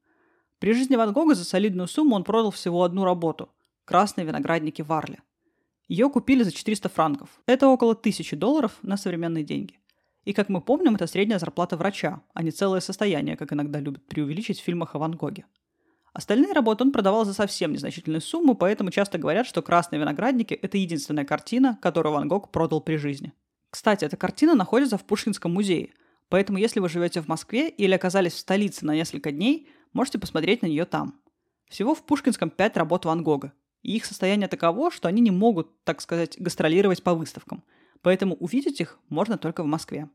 При 0.59 0.71
жизни 0.71 0.95
Ван 0.95 1.11
Гога 1.11 1.35
за 1.35 1.43
солидную 1.43 1.89
сумму 1.89 2.15
он 2.15 2.23
продал 2.23 2.51
всего 2.51 2.85
одну 2.85 3.03
работу– 3.03 3.49
«Красные 3.85 4.25
виноградники 4.25 4.81
в 4.81 4.93
Арле». 4.93 5.21
Ее 5.89 6.09
купили 6.09 6.43
за 6.43 6.53
400 6.53 6.87
франков. 6.87 7.41
Это 7.45 7.67
около 7.67 7.91
1000 7.91 8.37
долларов 8.37 8.77
на 8.83 8.95
современные 8.95 9.43
деньги. 9.43 9.81
И, 10.23 10.31
как 10.31 10.47
мы 10.47 10.61
помним, 10.61 10.95
это 10.95 11.07
средняя 11.07 11.39
зарплата 11.39 11.75
врача, 11.75 12.21
а 12.33 12.41
не 12.41 12.51
целое 12.51 12.79
состояние, 12.79 13.35
как 13.35 13.51
иногда 13.51 13.81
любят 13.81 14.07
преувеличить 14.07 14.61
в 14.61 14.63
фильмах 14.63 14.95
о 14.95 14.99
Ван 14.99 15.17
Гоге. 15.17 15.45
Остальные 16.13 16.53
работы 16.53 16.85
он 16.85 16.93
продавал 16.93 17.25
за 17.25 17.33
совсем 17.33 17.73
незначительную 17.73 18.21
сумму, 18.21 18.55
поэтому 18.55 18.91
часто 18.91 19.17
говорят, 19.17 19.45
что 19.45 19.61
«Красные 19.61 19.99
виноградники»— 19.99 20.53
это 20.61 20.77
единственная 20.77 21.25
картина, 21.25 21.77
которую 21.81 22.13
Ван 22.13 22.29
Гог 22.29 22.49
продал 22.49 22.79
при 22.79 22.95
жизни. 22.95 23.33
Кстати, 23.69 24.05
эта 24.05 24.15
картина 24.15 24.55
находится 24.55 24.97
в 24.97 25.03
Пушкинском 25.03 25.53
музее, 25.53 25.91
поэтому 26.29 26.57
если 26.57 26.79
вы 26.79 26.89
живете 26.89 27.21
в 27.21 27.27
Москве 27.27 27.69
или 27.69 27.93
оказались 27.93 28.33
в 28.33 28.39
столице 28.39 28.85
на 28.85 28.95
несколько 28.95 29.31
дней, 29.31 29.67
можете 29.93 30.19
посмотреть 30.19 30.61
на 30.61 30.67
нее 30.67 30.85
там. 30.85 31.19
Всего 31.67 31.93
в 31.93 32.03
Пушкинском 32.03 32.49
пять 32.49 32.77
работ 32.77 33.05
Ван 33.05 33.23
Гога, 33.23 33.53
и 33.81 33.95
их 33.95 34.05
состояние 34.05 34.47
таково, 34.47 34.91
что 34.91 35.07
они 35.07 35.21
не 35.21 35.31
могут, 35.31 35.83
так 35.83 36.01
сказать, 36.01 36.39
гастролировать 36.39 37.03
по 37.03 37.13
выставкам, 37.13 37.63
поэтому 38.01 38.35
увидеть 38.35 38.79
их 38.79 38.97
можно 39.09 39.37
только 39.37 39.63
в 39.63 39.67
Москве. 39.67 40.09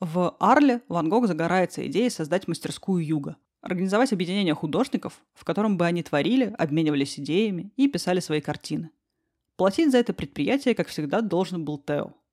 В 0.00 0.36
Арле 0.38 0.82
Ван 0.88 1.08
Гог 1.08 1.26
загорается 1.26 1.86
идеей 1.86 2.10
создать 2.10 2.48
мастерскую 2.48 3.04
юга, 3.04 3.36
организовать 3.60 4.12
объединение 4.12 4.54
художников, 4.54 5.22
в 5.34 5.44
котором 5.44 5.76
бы 5.76 5.86
они 5.86 6.02
творили, 6.02 6.54
обменивались 6.58 7.18
идеями 7.18 7.72
и 7.76 7.88
писали 7.88 8.20
свои 8.20 8.40
картины. 8.40 8.90
Платить 9.56 9.90
за 9.90 9.98
это 9.98 10.12
предприятие, 10.12 10.74
как 10.74 10.88
всегда, 10.88 11.22
должен 11.22 11.64
был 11.64 11.78
Тео– 11.78 12.12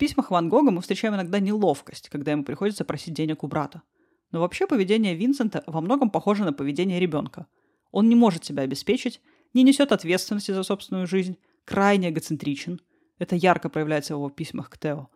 письмах 0.00 0.30
Ван 0.30 0.48
Гога 0.48 0.70
мы 0.70 0.80
встречаем 0.80 1.14
иногда 1.14 1.40
неловкость, 1.40 2.08
когда 2.08 2.32
ему 2.32 2.42
приходится 2.42 2.86
просить 2.86 3.12
денег 3.12 3.44
у 3.44 3.48
брата. 3.48 3.82
Но 4.32 4.40
вообще 4.40 4.66
поведение 4.66 5.14
Винсента 5.14 5.62
во 5.66 5.82
многом 5.82 6.08
похоже 6.10 6.44
на 6.44 6.54
поведение 6.54 6.98
ребенка. 6.98 7.46
Он 7.92 8.08
не 8.08 8.14
может 8.14 8.44
себя 8.44 8.62
обеспечить, 8.62 9.20
не 9.52 9.62
несет 9.62 9.92
ответственности 9.92 10.52
за 10.52 10.62
собственную 10.62 11.06
жизнь, 11.06 11.36
крайне 11.66 12.08
эгоцентричен. 12.08 12.80
Это 13.18 13.36
ярко 13.36 13.68
проявляется 13.68 14.14
в 14.14 14.18
его 14.18 14.30
письмах 14.30 14.70
к 14.70 14.78
Тео. 14.78 15.08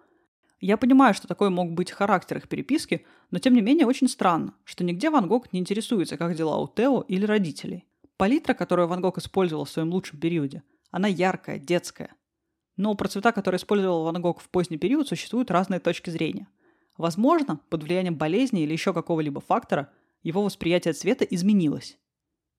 Я 0.61 0.77
понимаю, 0.77 1.15
что 1.15 1.29
такой 1.29 1.49
мог 1.49 1.73
быть 1.73 1.91
характер 1.91 2.37
их 2.37 2.49
переписки, 2.49 3.07
но 3.31 3.39
тем 3.39 3.55
не 3.55 3.63
менее 3.63 3.87
очень 3.87 4.09
странно, 4.09 4.53
что 4.65 4.85
нигде 4.85 5.09
Ван 5.09 5.29
Гог 5.29 5.51
не 5.55 5.61
интересуется, 5.61 6.19
как 6.19 6.37
дела 6.37 6.59
у 6.59 6.69
Тео 6.69 7.01
или 7.09 7.25
родителей. 7.25 7.87
Палитра, 8.19 8.53
которую 8.53 8.89
Ван 8.89 9.01
Гог 9.01 9.17
использовал 9.17 9.65
в 9.65 9.71
своем 9.71 9.91
лучшем 9.91 10.21
периоде, 10.21 10.63
она 10.91 11.09
яркая, 11.09 11.59
детская– 11.59 12.11
но 12.77 12.95
про 12.95 13.09
цвета, 13.09 13.33
которые 13.33 13.59
использовал 13.59 14.05
Ван 14.05 14.21
Гог 14.21 14.41
в 14.41 14.49
поздний 14.49 14.79
период, 14.79 15.09
существуют 15.09 15.51
разные 15.51 15.81
точки 15.81 16.11
зрения. 16.11 16.49
Возможно, 16.97 17.61
под 17.71 17.83
влиянием 17.83 18.17
болезни 18.17 18.63
или 18.63 18.73
еще 18.73 18.93
какого-либо 18.93 19.41
фактора 19.41 19.91
его 20.23 20.43
восприятие 20.43 20.95
цвета 20.95 21.25
изменилось. 21.25 21.99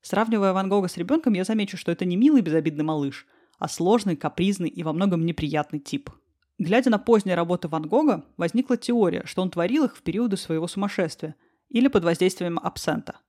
Сравнивая 0.02 0.54
Ван 0.54 0.70
Гога 0.70 0.88
с 0.88 0.98
ребенком, 0.98 1.34
я 1.34 1.44
замечу, 1.44 1.78
что 1.78 1.92
это 1.92 2.06
не 2.06 2.16
милый 2.16 2.42
безобидный 2.42 2.84
малыш, 2.84 3.26
а 3.58 3.68
сложный, 3.68 4.16
капризный 4.16 4.70
и 4.70 4.84
во 4.84 4.94
многом 4.94 5.26
неприятный 5.26 5.80
тип. 5.80 6.10
Глядя 6.58 6.90
на 6.90 7.00
поздние 7.00 7.36
работы 7.36 7.68
Ван 7.68 7.88
Гога, 7.88 8.24
возникла 8.38 8.78
теория, 8.78 9.24
что 9.26 9.42
он 9.42 9.50
творил 9.50 9.86
их 9.86 9.98
в 9.98 10.04
периоды 10.04 10.38
своего 10.38 10.68
сумасшествия 10.68 11.36
или 11.70 11.88
под 11.88 12.04
воздействием 12.04 12.60
абсента. 12.60 13.20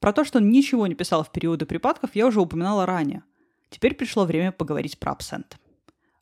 Про 0.00 0.12
то, 0.12 0.24
что 0.24 0.38
он 0.38 0.50
ничего 0.50 0.86
не 0.86 0.94
писал 0.94 1.22
в 1.22 1.30
периоды 1.30 1.64
припадков, 1.64 2.14
я 2.14 2.26
уже 2.26 2.40
упоминала 2.40 2.86
ранее. 2.86 3.22
Теперь 3.68 3.94
пришло 3.94 4.24
время 4.24 4.50
поговорить 4.50 4.98
про 4.98 5.12
абсент. 5.12 5.58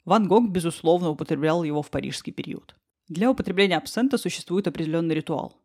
Ван 0.08 0.26
Гог, 0.26 0.48
безусловно, 0.48 1.10
употреблял 1.10 1.62
его 1.64 1.82
в 1.82 1.90
парижский 1.90 2.32
период. 2.32 2.74
Для 3.08 3.30
употребления 3.30 3.76
абсента 3.76 4.16
существует 4.16 4.66
определенный 4.66 5.14
ритуал. 5.14 5.60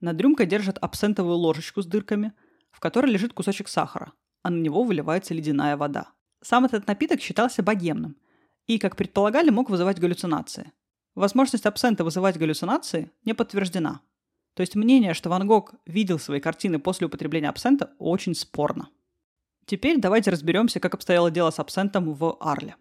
Над 0.00 0.20
рюмкой 0.20 0.44
держат 0.44 0.76
абсентовую 0.76 1.36
ложечку 1.36 1.80
с 1.80 1.86
дырками, 1.86 2.34
в 2.70 2.78
которой 2.78 3.10
лежит 3.10 3.32
кусочек 3.32 3.68
сахара, 3.68 4.12
а 4.42 4.50
на 4.50 4.60
него 4.60 4.84
выливается 4.84 5.32
ледяная 5.32 5.78
вода. 5.78 6.08
Сам 6.42 6.66
этот 6.66 6.86
напиток 6.86 7.22
считался 7.22 7.62
богемным 7.62 8.18
и, 8.66 8.78
как 8.78 8.96
предполагали, 8.96 9.48
мог 9.48 9.70
вызывать 9.70 9.98
галлюцинации. 9.98 10.72
Возможность 11.14 11.64
абсента 11.64 12.04
вызывать 12.04 12.36
галлюцинации 12.36 13.10
не 13.24 13.32
подтверждена. 13.32 14.02
То 14.52 14.60
есть 14.60 14.74
мнение, 14.74 15.14
что 15.14 15.30
Ван 15.30 15.46
Гог 15.46 15.72
видел 15.86 16.18
свои 16.18 16.40
картины 16.40 16.78
после 16.78 17.06
употребления 17.06 17.48
абсента, 17.48 17.94
очень 17.98 18.34
спорно. 18.34 18.90
Теперь 19.64 19.98
давайте 19.98 20.30
разберемся, 20.30 20.80
как 20.80 20.92
обстояло 20.92 21.30
дело 21.30 21.50
с 21.50 21.58
абсентом 21.58 22.12
в 22.12 22.36
Арле. 22.40 22.76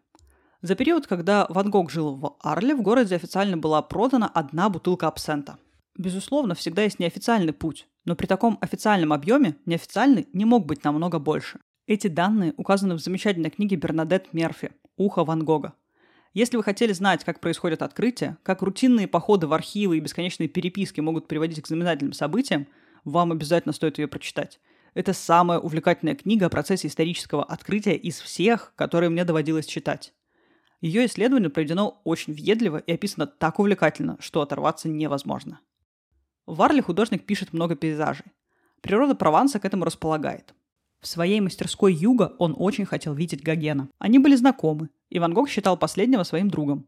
За 0.65 0.73
период, 0.73 1.05
когда 1.05 1.45
Ван 1.49 1.69
Гог 1.69 1.91
жил 1.91 2.15
в 2.15 2.37
Арле, 2.41 2.73
в 2.73 2.81
городе 2.81 3.13
официально 3.13 3.55
была 3.55 3.83
продана 3.83 4.27
одна 4.33 4.67
бутылка 4.67 5.07
абсента. 5.07 5.59
Безусловно, 5.95 6.55
всегда 6.55 6.81
есть 6.81 6.97
неофициальный 6.97 7.53
путь, 7.53 7.87
но 8.03 8.15
при 8.15 8.25
таком 8.25 8.57
официальном 8.61 9.13
объеме 9.13 9.57
неофициальный 9.67 10.27
не 10.33 10.43
мог 10.43 10.65
быть 10.65 10.83
намного 10.83 11.19
больше. 11.19 11.59
Эти 11.85 12.07
данные 12.07 12.55
указаны 12.57 12.95
в 12.95 12.99
замечательной 12.99 13.51
книге 13.51 13.75
Бернадет 13.75 14.33
Мерфи 14.33 14.71
«Ухо 14.97 15.23
Ван 15.23 15.45
Гога». 15.45 15.75
Если 16.33 16.57
вы 16.57 16.63
хотели 16.63 16.93
знать, 16.93 17.23
как 17.23 17.41
происходят 17.41 17.83
открытия, 17.83 18.39
как 18.41 18.63
рутинные 18.63 19.07
походы 19.07 19.45
в 19.45 19.53
архивы 19.53 19.97
и 19.97 20.01
бесконечные 20.01 20.49
переписки 20.49 20.99
могут 20.99 21.27
приводить 21.27 21.61
к 21.61 21.67
знаменательным 21.67 22.13
событиям, 22.13 22.65
вам 23.03 23.31
обязательно 23.31 23.71
стоит 23.71 23.99
ее 23.99 24.07
прочитать. 24.07 24.59
Это 24.95 25.13
самая 25.13 25.59
увлекательная 25.59 26.15
книга 26.15 26.47
о 26.47 26.49
процессе 26.49 26.87
исторического 26.87 27.43
открытия 27.43 27.95
из 27.95 28.19
всех, 28.19 28.73
которые 28.75 29.11
мне 29.11 29.25
доводилось 29.25 29.67
читать. 29.67 30.11
Ее 30.81 31.05
исследование 31.05 31.49
проведено 31.49 32.01
очень 32.03 32.33
въедливо 32.33 32.77
и 32.77 32.93
описано 32.93 33.27
так 33.27 33.59
увлекательно, 33.59 34.17
что 34.19 34.41
оторваться 34.41 34.89
невозможно. 34.89 35.59
В 36.45 36.57
Варле 36.57 36.81
художник 36.81 37.25
пишет 37.25 37.53
много 37.53 37.75
пейзажей. 37.75 38.25
Природа 38.81 39.15
Прованса 39.15 39.59
к 39.59 39.65
этому 39.65 39.83
располагает. 39.83 40.53
В 41.01 41.07
своей 41.07 41.39
мастерской 41.39 41.93
Юга 41.93 42.35
он 42.39 42.55
очень 42.57 42.85
хотел 42.85 43.13
видеть 43.13 43.43
Гогена. 43.43 43.89
Они 43.99 44.19
были 44.19 44.35
знакомы, 44.35 44.89
и 45.09 45.19
Ван 45.19 45.33
Гог 45.33 45.49
считал 45.49 45.77
последнего 45.77 46.23
своим 46.23 46.49
другом. 46.49 46.87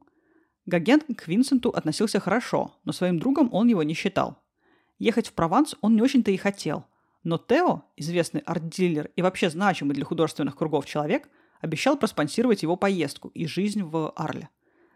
Гоген 0.66 1.02
к 1.02 1.28
Винсенту 1.28 1.70
относился 1.70 2.20
хорошо, 2.20 2.76
но 2.84 2.92
своим 2.92 3.20
другом 3.20 3.50
он 3.52 3.68
его 3.68 3.84
не 3.84 3.94
считал. 3.94 4.38
Ехать 5.00 5.28
в 5.28 5.34
Прованс 5.34 5.76
он 5.82 5.96
не 5.96 6.02
очень-то 6.02 6.32
и 6.32 6.38
хотел. 6.38 6.86
Но 7.24 7.38
Тео, 7.38 7.84
известный 7.96 8.42
арт-дилер 8.42 9.12
и 9.16 9.22
вообще 9.22 9.50
значимый 9.50 9.96
для 9.96 10.06
художественных 10.06 10.56
кругов 10.56 10.86
человек, 10.86 11.30
обещал 11.62 11.98
проспонсировать 11.98 12.64
его 12.64 12.76
поездку 12.76 13.30
и 13.30 13.46
жизнь 13.46 13.84
в 13.84 14.12
Арле. 14.16 14.50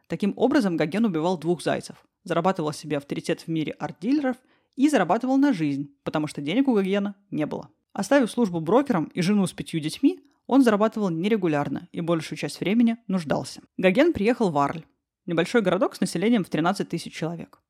Таким 0.07 0.33
образом, 0.35 0.77
Гоген 0.77 1.05
убивал 1.05 1.37
двух 1.37 1.63
зайцев. 1.63 1.95
Зарабатывал 2.23 2.73
себе 2.73 2.97
авторитет 2.97 3.41
в 3.41 3.47
мире 3.47 3.71
арт-дилеров 3.79 4.37
и 4.75 4.89
зарабатывал 4.89 5.37
на 5.37 5.53
жизнь, 5.53 5.95
потому 6.03 6.27
что 6.27 6.41
денег 6.41 6.67
у 6.67 6.73
Гогена 6.73 7.15
не 7.29 7.45
было. 7.45 7.69
Оставив 7.93 8.31
службу 8.31 8.59
брокером 8.59 9.05
и 9.05 9.21
жену 9.21 9.47
с 9.47 9.53
пятью 9.53 9.79
детьми, 9.79 10.21
он 10.47 10.63
зарабатывал 10.63 11.09
нерегулярно 11.09 11.87
и 11.91 12.01
большую 12.01 12.37
часть 12.37 12.59
времени 12.59 12.97
нуждался. 13.07 13.61
Гоген 13.77 14.13
приехал 14.13 14.49
в 14.49 14.57
Арль, 14.57 14.83
небольшой 15.25 15.61
городок 15.61 15.95
с 15.95 16.01
населением 16.01 16.43
в 16.43 16.49
13 16.49 16.87
тысяч 16.89 17.13
человек. 17.13 17.61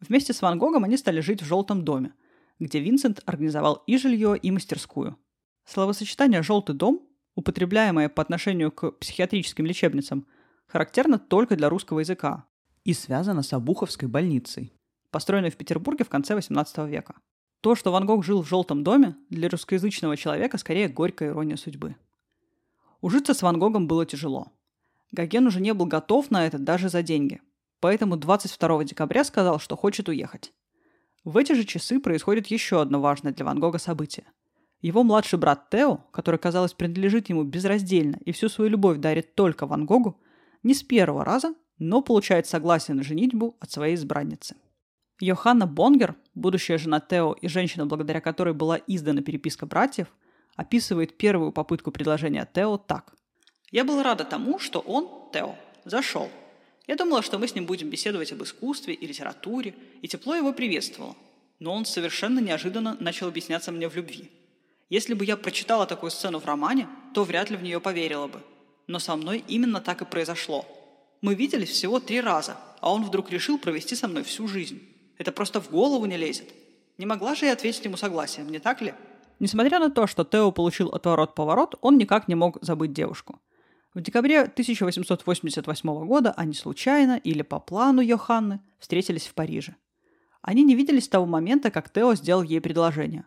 Вместе 0.00 0.32
с 0.32 0.42
Ван 0.42 0.58
Гогом 0.58 0.84
они 0.84 0.96
стали 0.96 1.20
жить 1.20 1.42
в 1.42 1.46
желтом 1.46 1.84
доме, 1.84 2.12
где 2.58 2.80
Винсент 2.80 3.22
организовал 3.26 3.82
и 3.86 3.96
жилье, 3.96 4.36
и 4.36 4.50
мастерскую. 4.50 5.16
Словосочетание 5.64 6.42
«желтый 6.42 6.74
дом» 6.74 7.06
употребляемое 7.36 8.08
по 8.08 8.22
отношению 8.22 8.72
к 8.72 8.90
психиатрическим 8.92 9.64
лечебницам, 9.64 10.26
характерно 10.66 11.18
только 11.20 11.54
для 11.54 11.68
русского 11.68 12.00
языка 12.00 12.46
и 12.82 12.92
связано 12.92 13.42
с 13.42 13.52
Обуховской 13.52 14.08
больницей, 14.08 14.72
построенной 15.10 15.50
в 15.50 15.56
Петербурге 15.56 16.04
в 16.04 16.08
конце 16.08 16.34
XVIII 16.34 16.88
века. 16.88 17.14
То, 17.60 17.74
что 17.74 17.92
Ван 17.92 18.06
Гог 18.06 18.24
жил 18.24 18.42
в 18.42 18.48
желтом 18.48 18.82
доме, 18.82 19.16
для 19.30 19.48
русскоязычного 19.48 20.16
человека 20.16 20.58
скорее 20.58 20.88
горькая 20.88 21.30
ирония 21.30 21.56
судьбы. 21.56 21.96
Ужиться 23.00 23.34
с 23.34 23.42
Ван 23.42 23.58
Гогом 23.58 23.86
было 23.86 24.06
тяжело. 24.06 24.52
Гоген 25.12 25.46
уже 25.46 25.60
не 25.60 25.74
был 25.74 25.86
готов 25.86 26.30
на 26.30 26.46
это 26.46 26.58
даже 26.58 26.88
за 26.88 27.02
деньги, 27.02 27.40
поэтому 27.80 28.16
22 28.16 28.84
декабря 28.84 29.24
сказал, 29.24 29.60
что 29.60 29.76
хочет 29.76 30.08
уехать. 30.08 30.52
В 31.24 31.36
эти 31.36 31.52
же 31.52 31.64
часы 31.64 32.00
происходит 32.00 32.46
еще 32.46 32.80
одно 32.80 33.00
важное 33.00 33.32
для 33.32 33.44
Ван 33.44 33.60
Гога 33.60 33.78
событие– 33.78 34.24
его 34.80 35.02
младший 35.02 35.38
брат 35.38 35.70
Тео, 35.70 35.98
который, 36.12 36.38
казалось, 36.38 36.74
принадлежит 36.74 37.28
ему 37.28 37.44
безраздельно 37.44 38.18
и 38.24 38.32
всю 38.32 38.48
свою 38.48 38.70
любовь 38.70 38.98
дарит 38.98 39.34
только 39.34 39.66
Ван 39.66 39.86
Гогу, 39.86 40.20
не 40.62 40.74
с 40.74 40.82
первого 40.82 41.24
раза, 41.24 41.54
но 41.78 42.02
получает 42.02 42.46
согласие 42.46 42.94
на 42.94 43.02
женитьбу 43.02 43.56
от 43.60 43.70
своей 43.70 43.94
избранницы. 43.94 44.56
Йоханна 45.20 45.66
Бонгер, 45.66 46.14
будущая 46.34 46.78
жена 46.78 47.00
Тео 47.00 47.32
и 47.32 47.48
женщина, 47.48 47.86
благодаря 47.86 48.20
которой 48.20 48.52
была 48.52 48.78
издана 48.86 49.22
переписка 49.22 49.66
братьев, 49.66 50.08
описывает 50.56 51.16
первую 51.16 51.52
попытку 51.52 51.90
предложения 51.90 52.48
Тео 52.52 52.76
так. 52.76 53.14
«Я 53.70 53.84
была 53.84 54.02
рада 54.02 54.24
тому, 54.24 54.58
что 54.58 54.80
он, 54.80 55.08
Тео, 55.32 55.54
зашел. 55.84 56.28
Я 56.86 56.96
думала, 56.96 57.22
что 57.22 57.38
мы 57.38 57.48
с 57.48 57.54
ним 57.54 57.66
будем 57.66 57.90
беседовать 57.90 58.32
об 58.32 58.42
искусстве 58.42 58.94
и 58.94 59.06
литературе, 59.06 59.74
и 60.02 60.08
тепло 60.08 60.34
его 60.34 60.52
приветствовала. 60.52 61.16
Но 61.58 61.72
он 61.72 61.84
совершенно 61.84 62.38
неожиданно 62.38 62.96
начал 63.00 63.28
объясняться 63.28 63.72
мне 63.72 63.88
в 63.88 63.96
любви. 63.96 64.30
Если 64.88 65.14
бы 65.14 65.24
я 65.24 65.36
прочитала 65.36 65.86
такую 65.86 66.10
сцену 66.10 66.38
в 66.38 66.46
романе, 66.46 66.88
то 67.12 67.24
вряд 67.24 67.50
ли 67.50 67.56
в 67.56 67.62
нее 67.62 67.80
поверила 67.80 68.28
бы. 68.28 68.40
Но 68.86 69.00
со 69.00 69.16
мной 69.16 69.44
именно 69.48 69.80
так 69.80 70.02
и 70.02 70.04
произошло. 70.04 70.64
Мы 71.20 71.34
виделись 71.34 71.70
всего 71.70 71.98
три 71.98 72.20
раза, 72.20 72.56
а 72.80 72.92
он 72.92 73.02
вдруг 73.02 73.30
решил 73.30 73.58
провести 73.58 73.96
со 73.96 74.06
мной 74.06 74.22
всю 74.22 74.46
жизнь. 74.46 74.80
Это 75.18 75.32
просто 75.32 75.60
в 75.60 75.70
голову 75.70 76.06
не 76.06 76.16
лезет. 76.16 76.52
Не 76.98 77.06
могла 77.06 77.34
же 77.34 77.46
я 77.46 77.52
ответить 77.54 77.84
ему 77.84 77.96
согласием, 77.96 78.48
не 78.48 78.60
так 78.60 78.80
ли? 78.80 78.94
Несмотря 79.40 79.80
на 79.80 79.90
то, 79.90 80.06
что 80.06 80.24
Тео 80.24 80.52
получил 80.52 80.88
отворот-поворот, 80.90 81.74
он 81.80 81.98
никак 81.98 82.28
не 82.28 82.36
мог 82.36 82.58
забыть 82.62 82.92
девушку. 82.92 83.40
В 83.92 84.00
декабре 84.00 84.42
1888 84.42 86.06
года 86.06 86.32
они 86.36 86.54
случайно 86.54 87.16
или 87.16 87.42
по 87.42 87.58
плану 87.58 88.02
Йоханны 88.02 88.60
встретились 88.78 89.26
в 89.26 89.34
Париже. 89.34 89.74
Они 90.42 90.62
не 90.62 90.74
виделись 90.74 91.06
с 91.06 91.08
того 91.08 91.26
момента, 91.26 91.70
как 91.70 91.90
Тео 91.92 92.14
сделал 92.14 92.42
ей 92.42 92.60
предложение. 92.60 93.24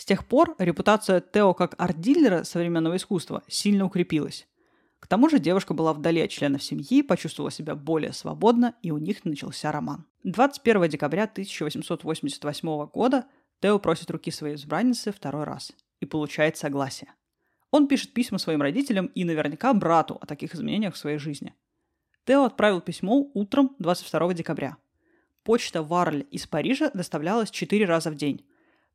С 0.00 0.06
тех 0.06 0.24
пор 0.24 0.54
репутация 0.56 1.20
Тео 1.20 1.52
как 1.52 1.74
арт-дилера 1.76 2.44
современного 2.44 2.96
искусства 2.96 3.42
сильно 3.48 3.84
укрепилась. 3.84 4.48
К 4.98 5.06
тому 5.06 5.28
же 5.28 5.38
девушка 5.38 5.74
была 5.74 5.92
вдали 5.92 6.22
от 6.22 6.30
членов 6.30 6.62
семьи, 6.62 7.02
почувствовала 7.02 7.50
себя 7.50 7.74
более 7.74 8.14
свободно, 8.14 8.74
и 8.80 8.92
у 8.92 8.96
них 8.96 9.26
начался 9.26 9.70
роман. 9.70 10.06
21 10.24 10.88
декабря 10.88 11.24
1888 11.24 12.86
года 12.86 13.26
Тео 13.60 13.78
просит 13.78 14.10
руки 14.10 14.30
своей 14.30 14.54
избранницы 14.54 15.12
второй 15.12 15.44
раз 15.44 15.70
и 16.00 16.06
получает 16.06 16.56
согласие. 16.56 17.12
Он 17.70 17.86
пишет 17.86 18.14
письма 18.14 18.38
своим 18.38 18.62
родителям 18.62 19.04
и 19.08 19.24
наверняка 19.24 19.74
брату 19.74 20.16
о 20.18 20.24
таких 20.24 20.54
изменениях 20.54 20.94
в 20.94 20.98
своей 20.98 21.18
жизни. 21.18 21.54
Тео 22.24 22.44
отправил 22.44 22.80
письмо 22.80 23.30
утром 23.34 23.76
22 23.80 24.32
декабря. 24.32 24.78
Почта 25.42 25.82
в 25.82 25.92
Арль 25.92 26.24
из 26.30 26.46
Парижа 26.46 26.90
доставлялась 26.94 27.50
4 27.50 27.84
раза 27.84 28.10
в 28.10 28.14
день. 28.14 28.46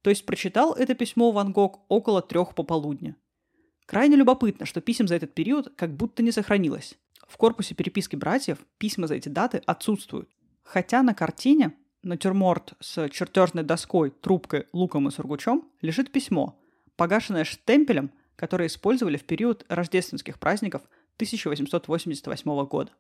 То 0.05 0.11
есть 0.11 0.23
прочитал 0.27 0.75
это 0.75 0.93
письмо 0.93 1.31
Ван 1.31 1.51
Гог 1.51 1.83
около 1.87 2.21
трех 2.21 2.53
пополудня. 2.53 3.15
Крайне 3.87 4.15
любопытно, 4.15 4.67
что 4.67 4.79
писем 4.79 5.07
за 5.07 5.15
этот 5.15 5.33
период 5.33 5.73
как 5.75 5.95
будто 5.95 6.21
не 6.21 6.31
сохранилось. 6.31 6.95
В 7.27 7.37
корпусе 7.37 7.73
переписки 7.73 8.15
братьев 8.15 8.59
письма 8.77 9.07
за 9.07 9.15
эти 9.15 9.29
даты 9.29 9.63
отсутствуют. 9.65 10.29
Хотя 10.61 11.01
на 11.01 11.15
картине 11.15 11.73
натюрморт 12.03 12.75
с 12.79 13.09
чертежной 13.09 13.63
доской, 13.63 14.11
трубкой, 14.11 14.67
луком 14.73 15.07
и 15.07 15.11
сургучом 15.11 15.67
лежит 15.81 16.11
письмо, 16.11 16.55
погашенное 16.97 17.43
штемпелем, 17.43 18.11
которое 18.35 18.67
использовали 18.67 19.17
в 19.17 19.23
период 19.23 19.65
рождественских 19.69 20.37
праздников 20.37 20.83
1888 21.15 22.65
года. 22.67 22.91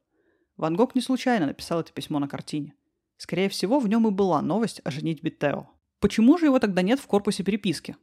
Ван 0.57 0.75
Гог 0.75 0.95
не 0.95 1.01
случайно 1.01 1.45
написал 1.45 1.81
это 1.81 1.93
письмо 1.93 2.17
на 2.17 2.27
картине. 2.27 2.73
Скорее 3.17 3.49
всего, 3.49 3.77
в 3.77 3.87
нем 3.87 4.07
и 4.07 4.09
была 4.09 4.41
новость 4.41 4.81
о 4.83 4.89
женитьбе 4.89 5.29
Тео. 5.29 5.69
Почему 5.99 6.37
же 6.37 6.45
его 6.45 6.59
тогда 6.59 6.81
нет 6.81 6.99
в 6.99 7.07
корпусе 7.07 7.43
переписки? 7.43 7.95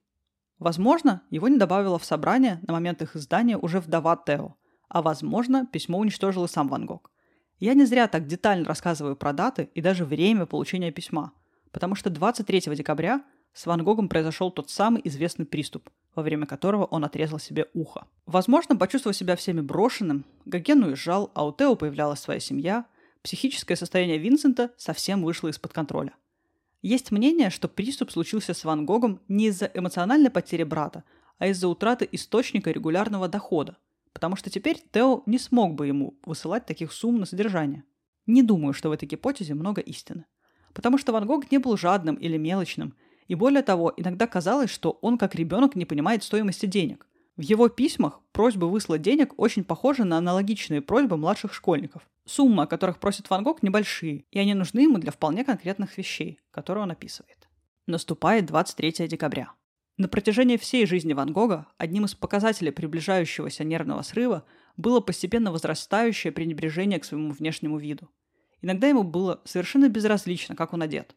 Возможно, 0.59 1.23
его 1.31 1.49
не 1.49 1.59
добавило 1.59 1.99
в 1.99 2.05
собрание 2.05 2.61
на 2.67 2.73
момент 2.73 3.03
их 3.03 3.17
издания 3.17 3.59
уже 3.59 3.81
вдова 3.81 4.17
Тео, 4.17 4.55
а 4.89 5.03
возможно, 5.03 5.67
письмо 5.67 5.99
уничтожил 5.99 6.45
и 6.45 6.49
сам 6.49 6.69
Ван 6.69 6.87
Гог. 6.87 7.11
Я 7.59 7.75
не 7.75 7.85
зря 7.85 8.09
так 8.09 8.27
детально 8.27 8.67
рассказываю 8.67 9.17
про 9.17 9.33
даты 9.33 9.71
и 9.75 9.81
даже 9.81 10.05
время 10.05 10.47
получения 10.47 10.91
письма, 10.91 11.33
потому 11.71 11.95
что 11.95 12.11
23 12.11 12.75
декабря 12.75 13.23
с 13.55 13.67
Ван 13.67 13.85
Гогом 13.85 14.09
произошел 14.09 14.51
тот 14.51 14.71
самый 14.71 15.01
известный 15.05 15.47
приступ, 15.47 15.91
во 16.15 16.23
время 16.23 16.47
которого 16.47 16.85
он 16.87 17.05
отрезал 17.05 17.39
себе 17.39 17.67
ухо. 17.75 18.07
Возможно, 18.27 18.77
почувствовав 18.77 19.17
себя 19.17 19.37
всеми 19.37 19.61
брошенным, 19.61 20.25
Гоген 20.45 20.83
уезжал, 20.83 21.31
а 21.35 21.47
у 21.47 21.53
Тео 21.53 21.77
появлялась 21.77 22.21
своя 22.21 22.41
семья, 22.41 22.87
психическое 23.23 23.77
состояние 23.77 24.19
Винсента 24.19 24.71
совсем 24.77 25.23
вышло 25.23 25.49
из-под 25.49 25.73
контроля. 25.73 26.15
Есть 26.83 27.13
мнение, 27.13 27.51
что 27.51 27.69
приступ 27.69 28.11
случился 28.11 28.55
с 28.55 28.65
Ван 28.65 28.85
Гогом 28.85 29.21
не 29.29 29.47
из-за 29.47 29.71
эмоциональной 29.73 30.31
потери 30.31 30.65
брата, 30.65 31.05
а 31.39 31.47
из-за 31.47 31.69
утраты 31.69 32.09
источника 32.11 32.73
регулярного 32.73 33.29
дохода, 33.29 33.77
потому 34.13 34.35
что 34.35 34.51
теперь 34.51 34.83
Тео 34.93 35.23
не 35.27 35.39
смог 35.39 35.75
бы 35.75 35.87
ему 35.87 36.19
высылать 36.27 36.67
таких 36.67 36.93
сумм 36.93 37.21
на 37.21 37.27
содержание. 37.27 37.85
Не 38.27 38.43
думаю, 38.43 38.75
что 38.75 38.89
в 38.89 38.93
этой 38.93 39.07
гипотезе 39.07 39.55
много 39.55 39.81
истины. 39.81 40.27
Потому 40.75 40.99
что 40.99 41.13
Ван 41.13 41.25
Гог 41.25 41.51
не 41.53 41.59
был 41.59 41.77
жадным 41.77 42.17
или 42.17 42.37
мелочным, 42.37 42.95
и 43.29 43.37
более 43.37 43.63
того, 43.63 43.95
иногда 43.97 44.27
казалось, 44.27 44.71
что 44.71 44.99
он 45.03 45.19
как 45.19 45.37
ребенок 45.37 45.77
не 45.77 45.85
понимает 45.85 46.25
стоимости 46.25 46.67
денег. 46.67 47.07
В 47.37 47.43
его 47.43 47.69
письмах 47.69 48.21
просьбы 48.33 48.69
выслать 48.69 49.01
денег 49.01 49.33
очень 49.39 49.65
похожи 49.65 50.05
на 50.05 50.19
аналогичные 50.19 50.83
просьбы 50.83 51.17
младших 51.17 51.55
школьников. 51.55 52.03
Суммы, 52.27 52.65
о 52.65 52.67
которых 52.67 53.01
просит 53.01 53.31
Ван 53.31 53.43
Гог, 53.43 53.63
небольшие, 53.63 54.27
и 54.31 54.39
они 54.39 54.55
нужны 54.55 54.81
ему 54.81 54.99
для 54.99 55.13
вполне 55.13 55.45
конкретных 55.45 55.97
вещей, 55.97 56.39
которые 56.51 56.83
он 56.83 56.91
описывает. 56.91 57.49
Наступает 57.87 58.47
23 58.47 59.09
декабря. 59.09 59.53
На 59.97 60.09
протяжении 60.09 60.57
всей 60.57 60.87
жизни 60.87 61.15
Ван 61.15 61.33
Гога 61.33 61.67
одним 61.79 62.05
из 62.05 62.15
показателей 62.15 62.71
приближающегося 62.71 63.65
нервного 63.65 64.03
срыва 64.03 64.45
было 64.77 65.01
постепенно 65.01 65.53
возрастающее 65.53 66.33
пренебрежение 66.33 67.01
к 67.01 67.05
своему 67.05 67.33
внешнему 67.33 67.79
виду. 67.79 68.11
Иногда 68.61 68.89
ему 68.89 69.03
было 69.03 69.41
совершенно 69.45 69.89
безразлично, 69.89 70.55
как 70.55 70.73
он 70.73 70.83
одет. 70.83 71.17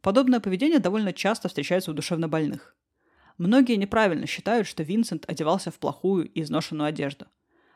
Подобное 0.00 0.40
поведение 0.40 0.78
довольно 0.78 1.12
часто 1.12 1.48
встречается 1.48 1.90
у 1.90 1.94
душевнобольных. 1.94 2.76
Многие 3.38 3.76
неправильно 3.76 4.26
считают, 4.26 4.66
что 4.66 4.82
Винсент 4.82 5.28
одевался 5.28 5.70
в 5.70 5.78
плохую 5.78 6.28
и 6.28 6.42
изношенную 6.42 6.88
одежду. 6.88 7.26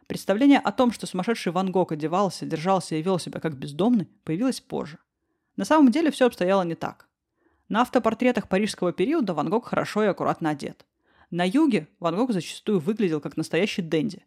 Представление 0.07 0.61
о 0.61 0.73
том, 0.73 0.93
что 0.93 1.07
сумасшедший 1.07 1.53
Ван 1.53 1.73
Гог 1.73 1.93
одевался, 1.93 2.47
держался 2.47 2.95
и 2.95 3.03
вел 3.03 3.19
себя 3.19 3.41
как 3.41 3.57
бездомный, 3.57 4.09
появилось 4.25 4.61
позже. 4.61 4.99
На 5.57 5.65
самом 5.65 5.91
деле 5.91 6.11
все 6.11 6.27
обстояло 6.27 6.63
не 6.63 6.77
так. 6.77 7.09
На 7.69 7.83
автопортретах 7.83 8.49
парижского 8.49 8.93
периода 8.93 9.35
Ван 9.35 9.51
Гог 9.51 9.67
хорошо 9.67 10.05
и 10.05 10.07
аккуратно 10.07 10.51
одет. 10.51 10.87
На 11.31 11.47
юге 11.47 11.89
Ван 11.99 12.17
Гог 12.17 12.33
зачастую 12.33 12.79
выглядел 12.79 13.21
как 13.21 13.37
настоящий 13.37 13.83
денди. 13.83 14.25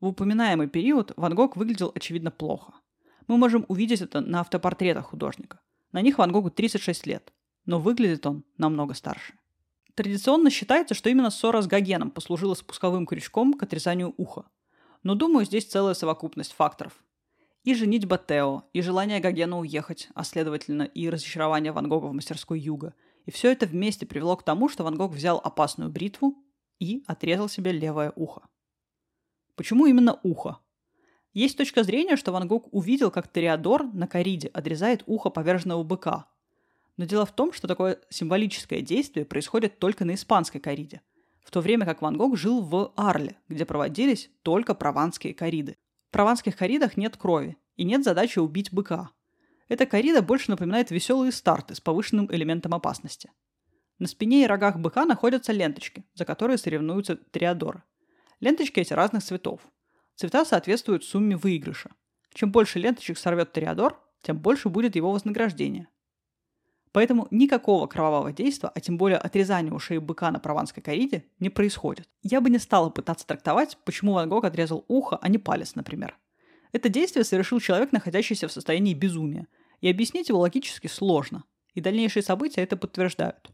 В 0.00 0.06
упоминаемый 0.06 0.68
период 0.68 1.12
Ван 1.16 1.34
Гог 1.34 1.56
выглядел 1.56 1.92
очевидно 1.94 2.32
плохо. 2.32 2.72
Мы 3.28 3.36
можем 3.36 3.64
увидеть 3.68 4.00
это 4.00 4.20
на 4.20 4.40
автопортретах 4.40 5.06
художника. 5.06 5.60
На 5.92 6.00
них 6.00 6.18
Ван 6.18 6.32
Гогу 6.32 6.50
36 6.50 7.06
лет, 7.06 7.32
но 7.66 7.78
выглядит 7.78 8.26
он 8.26 8.42
намного 8.56 8.94
старше. 8.94 9.34
Традиционно 9.94 10.48
считается, 10.48 10.94
что 10.94 11.10
именно 11.10 11.30
ссора 11.30 11.60
с 11.60 11.66
Гогеном 11.66 12.10
послужила 12.10 12.54
спусковым 12.54 13.06
крючком 13.06 13.52
к 13.52 13.62
отрезанию 13.62 14.14
уха. 14.16 14.46
Но 15.02 15.14
думаю, 15.14 15.44
здесь 15.44 15.66
целая 15.66 15.94
совокупность 15.94 16.52
факторов. 16.52 17.04
И 17.64 17.74
женитьба 17.74 18.18
Тео, 18.18 18.64
и 18.72 18.80
желание 18.80 19.20
Гогена 19.20 19.58
уехать, 19.58 20.08
а 20.14 20.24
следовательно 20.24 20.82
и 20.82 21.08
разочарование 21.10 21.72
Ван 21.72 21.88
Гога 21.88 22.06
в 22.06 22.12
мастерской 22.12 22.58
Юга. 22.58 22.94
И 23.26 23.30
все 23.30 23.52
это 23.52 23.66
вместе 23.66 24.06
привело 24.06 24.36
к 24.36 24.44
тому, 24.44 24.68
что 24.68 24.82
Ван 24.82 24.96
Гог 24.96 25.12
взял 25.12 25.38
опасную 25.38 25.90
бритву 25.90 26.36
и 26.78 27.04
отрезал 27.06 27.48
себе 27.48 27.70
левое 27.70 28.12
ухо. 28.16 28.48
Почему 29.54 29.86
именно 29.86 30.18
ухо? 30.22 30.58
Есть 31.34 31.56
точка 31.56 31.82
зрения, 31.82 32.16
что 32.16 32.32
Ван 32.32 32.48
Гог 32.48 32.68
увидел, 32.72 33.10
как 33.10 33.28
Тореадор 33.28 33.84
на 33.92 34.08
кориде 34.08 34.48
отрезает 34.48 35.02
ухо 35.06 35.30
поверженного 35.30 35.82
быка, 35.82 36.26
но 36.96 37.04
дело 37.04 37.26
в 37.26 37.32
том, 37.32 37.52
что 37.52 37.68
такое 37.68 37.98
символическое 38.10 38.80
действие 38.80 39.24
происходит 39.24 39.78
только 39.78 40.04
на 40.04 40.14
испанской 40.14 40.60
кориде, 40.60 41.00
в 41.42 41.50
то 41.50 41.60
время 41.60 41.86
как 41.86 42.02
Ван 42.02 42.16
Гог 42.16 42.36
жил 42.36 42.60
в 42.62 42.92
Арле, 42.96 43.36
где 43.48 43.64
проводились 43.64 44.30
только 44.42 44.74
прованские 44.74 45.34
кориды. 45.34 45.76
В 46.08 46.12
прованских 46.12 46.56
коридах 46.56 46.96
нет 46.96 47.16
крови 47.16 47.56
и 47.76 47.84
нет 47.84 48.04
задачи 48.04 48.38
убить 48.38 48.72
быка. 48.72 49.10
Эта 49.68 49.86
корида 49.86 50.20
больше 50.22 50.50
напоминает 50.50 50.90
веселые 50.90 51.32
старты 51.32 51.74
с 51.74 51.80
повышенным 51.80 52.28
элементом 52.30 52.74
опасности. 52.74 53.30
На 53.98 54.06
спине 54.06 54.44
и 54.44 54.46
рогах 54.46 54.78
быка 54.78 55.04
находятся 55.04 55.52
ленточки, 55.52 56.04
за 56.14 56.24
которые 56.24 56.58
соревнуются 56.58 57.16
триадоры. 57.16 57.82
Ленточки 58.40 58.80
эти 58.80 58.92
разных 58.92 59.22
цветов. 59.22 59.60
Цвета 60.16 60.44
соответствуют 60.44 61.04
сумме 61.04 61.36
выигрыша. 61.36 61.90
Чем 62.34 62.50
больше 62.50 62.78
ленточек 62.78 63.16
сорвет 63.16 63.52
триадор, 63.52 63.98
тем 64.20 64.38
больше 64.38 64.68
будет 64.68 64.96
его 64.96 65.12
вознаграждение. 65.12 65.88
Поэтому 66.92 67.26
никакого 67.30 67.86
кровавого 67.86 68.32
действия, 68.32 68.70
а 68.74 68.80
тем 68.80 68.98
более 68.98 69.18
отрезания 69.18 69.72
ушей 69.72 69.98
быка 69.98 70.30
на 70.30 70.38
прованской 70.38 70.82
кориде, 70.82 71.24
не 71.40 71.48
происходит. 71.48 72.06
Я 72.22 72.40
бы 72.42 72.50
не 72.50 72.58
стала 72.58 72.90
пытаться 72.90 73.26
трактовать, 73.26 73.78
почему 73.84 74.12
Ван 74.12 74.28
Гог 74.28 74.44
отрезал 74.44 74.84
ухо, 74.88 75.18
а 75.20 75.28
не 75.28 75.38
палец, 75.38 75.74
например. 75.74 76.18
Это 76.72 76.90
действие 76.90 77.24
совершил 77.24 77.60
человек, 77.60 77.92
находящийся 77.92 78.46
в 78.46 78.52
состоянии 78.52 78.94
безумия, 78.94 79.46
и 79.80 79.88
объяснить 79.88 80.28
его 80.28 80.40
логически 80.40 80.86
сложно, 80.86 81.44
и 81.74 81.80
дальнейшие 81.80 82.22
события 82.22 82.60
это 82.60 82.76
подтверждают. 82.76 83.50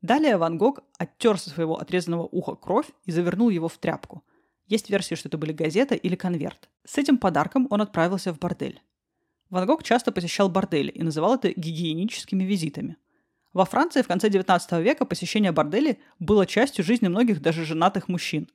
Далее 0.00 0.36
Ван 0.36 0.56
Гог 0.56 0.80
оттер 0.96 1.38
со 1.38 1.50
своего 1.50 1.78
отрезанного 1.78 2.22
уха 2.22 2.54
кровь 2.54 2.86
и 3.04 3.12
завернул 3.12 3.50
его 3.50 3.68
в 3.68 3.76
тряпку. 3.76 4.22
Есть 4.66 4.90
версия, 4.90 5.16
что 5.16 5.28
это 5.28 5.38
были 5.38 5.52
газета 5.52 5.94
или 5.94 6.14
конверт. 6.14 6.68
С 6.84 6.98
этим 6.98 7.18
подарком 7.18 7.66
он 7.70 7.82
отправился 7.82 8.32
в 8.32 8.38
бордель. 8.38 8.80
Ван 9.50 9.66
Гог 9.66 9.82
часто 9.82 10.12
посещал 10.12 10.48
бордели 10.48 10.90
и 10.90 11.02
называл 11.02 11.36
это 11.36 11.48
гигиеническими 11.48 12.44
визитами. 12.44 12.96
Во 13.54 13.64
Франции 13.64 14.02
в 14.02 14.06
конце 14.06 14.28
19 14.28 14.72
века 14.84 15.06
посещение 15.06 15.52
борделей 15.52 15.98
было 16.18 16.44
частью 16.44 16.84
жизни 16.84 17.08
многих 17.08 17.40
даже 17.40 17.64
женатых 17.64 18.08
мужчин. 18.08 18.48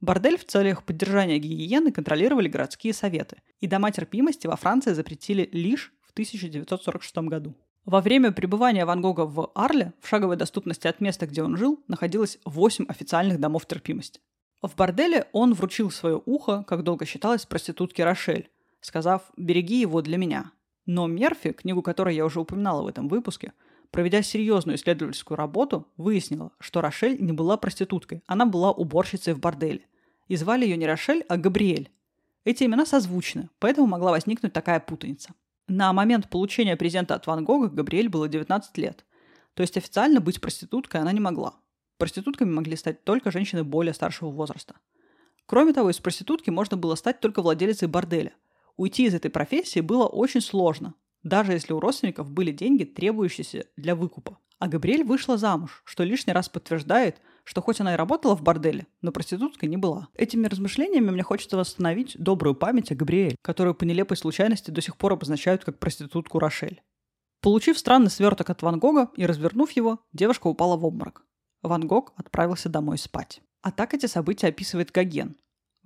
Бордель 0.00 0.38
в 0.38 0.46
целях 0.46 0.82
поддержания 0.84 1.38
гигиены 1.38 1.92
контролировали 1.92 2.48
городские 2.48 2.94
советы, 2.94 3.42
и 3.60 3.66
дома 3.66 3.90
терпимости 3.90 4.46
во 4.46 4.56
Франции 4.56 4.94
запретили 4.94 5.48
лишь 5.52 5.92
в 6.00 6.12
1946 6.12 7.18
году. 7.28 7.54
Во 7.84 8.00
время 8.00 8.32
пребывания 8.32 8.86
Ван 8.86 9.02
Гога 9.02 9.26
в 9.26 9.50
Арле, 9.54 9.92
в 10.00 10.08
шаговой 10.08 10.36
доступности 10.36 10.86
от 10.86 11.00
места, 11.00 11.26
где 11.26 11.42
он 11.42 11.58
жил, 11.58 11.84
находилось 11.86 12.38
8 12.46 12.86
официальных 12.88 13.38
домов 13.38 13.66
терпимости. 13.66 14.20
В 14.62 14.74
борделе 14.74 15.28
он 15.32 15.52
вручил 15.52 15.90
свое 15.90 16.20
ухо, 16.24 16.64
как 16.66 16.82
долго 16.82 17.04
считалось, 17.04 17.46
проститутке 17.46 18.04
Рошель, 18.04 18.50
сказав 18.80 19.30
«береги 19.36 19.80
его 19.80 20.02
для 20.02 20.16
меня». 20.16 20.52
Но 20.86 21.06
Мерфи, 21.06 21.52
книгу 21.52 21.82
которой 21.82 22.16
я 22.16 22.24
уже 22.24 22.40
упоминала 22.40 22.82
в 22.82 22.86
этом 22.86 23.08
выпуске, 23.08 23.52
проведя 23.90 24.22
серьезную 24.22 24.76
исследовательскую 24.76 25.36
работу, 25.36 25.86
выяснила, 25.96 26.52
что 26.58 26.80
Рошель 26.80 27.20
не 27.20 27.32
была 27.32 27.56
проституткой, 27.56 28.22
она 28.26 28.46
была 28.46 28.72
уборщицей 28.72 29.34
в 29.34 29.40
борделе. 29.40 29.86
И 30.28 30.36
звали 30.36 30.64
ее 30.64 30.76
не 30.76 30.86
Рошель, 30.86 31.24
а 31.28 31.36
Габриэль. 31.36 31.90
Эти 32.44 32.64
имена 32.64 32.86
созвучны, 32.86 33.50
поэтому 33.58 33.86
могла 33.86 34.12
возникнуть 34.12 34.52
такая 34.52 34.80
путаница. 34.80 35.34
На 35.68 35.92
момент 35.92 36.28
получения 36.30 36.76
презента 36.76 37.14
от 37.14 37.26
Ван 37.26 37.44
Гога 37.44 37.68
Габриэль 37.68 38.08
было 38.08 38.28
19 38.28 38.76
лет. 38.78 39.04
То 39.54 39.62
есть 39.62 39.76
официально 39.76 40.20
быть 40.20 40.40
проституткой 40.40 41.00
она 41.00 41.12
не 41.12 41.20
могла. 41.20 41.54
Проститутками 41.98 42.50
могли 42.50 42.76
стать 42.76 43.04
только 43.04 43.30
женщины 43.30 43.62
более 43.62 43.92
старшего 43.92 44.30
возраста. 44.30 44.74
Кроме 45.46 45.72
того, 45.72 45.90
из 45.90 45.98
проститутки 45.98 46.50
можно 46.50 46.76
было 46.76 46.94
стать 46.94 47.20
только 47.20 47.42
владелицей 47.42 47.88
борделя. 47.88 48.32
Уйти 48.80 49.04
из 49.04 49.14
этой 49.14 49.30
профессии 49.30 49.80
было 49.80 50.06
очень 50.06 50.40
сложно, 50.40 50.94
даже 51.22 51.52
если 51.52 51.74
у 51.74 51.80
родственников 51.80 52.30
были 52.30 52.50
деньги, 52.50 52.84
требующиеся 52.84 53.66
для 53.76 53.94
выкупа. 53.94 54.38
А 54.58 54.68
Габриэль 54.68 55.04
вышла 55.04 55.36
замуж, 55.36 55.82
что 55.84 56.02
лишний 56.02 56.32
раз 56.32 56.48
подтверждает, 56.48 57.20
что 57.44 57.60
хоть 57.60 57.78
она 57.80 57.92
и 57.92 57.98
работала 57.98 58.34
в 58.34 58.42
борделе, 58.42 58.86
но 59.02 59.12
проституткой 59.12 59.68
не 59.68 59.76
была. 59.76 60.08
Этими 60.14 60.46
размышлениями 60.46 61.10
мне 61.10 61.22
хочется 61.22 61.58
восстановить 61.58 62.16
добрую 62.18 62.54
память 62.54 62.90
о 62.90 62.94
Габриэль, 62.94 63.36
которую 63.42 63.74
по 63.74 63.84
нелепой 63.84 64.16
случайности 64.16 64.70
до 64.70 64.80
сих 64.80 64.96
пор 64.96 65.12
обозначают 65.12 65.62
как 65.62 65.78
проститутку 65.78 66.38
Рошель. 66.38 66.80
Получив 67.42 67.78
странный 67.78 68.10
сверток 68.10 68.48
от 68.48 68.62
Ван 68.62 68.78
Гога 68.78 69.10
и 69.14 69.26
развернув 69.26 69.72
его, 69.72 69.98
девушка 70.14 70.46
упала 70.46 70.78
в 70.78 70.86
обморок. 70.86 71.26
Ван 71.60 71.86
Гог 71.86 72.14
отправился 72.16 72.70
домой 72.70 72.96
спать. 72.96 73.42
А 73.60 73.72
так 73.72 73.92
эти 73.92 74.06
события 74.06 74.46
описывает 74.46 74.90
Гоген. 74.90 75.36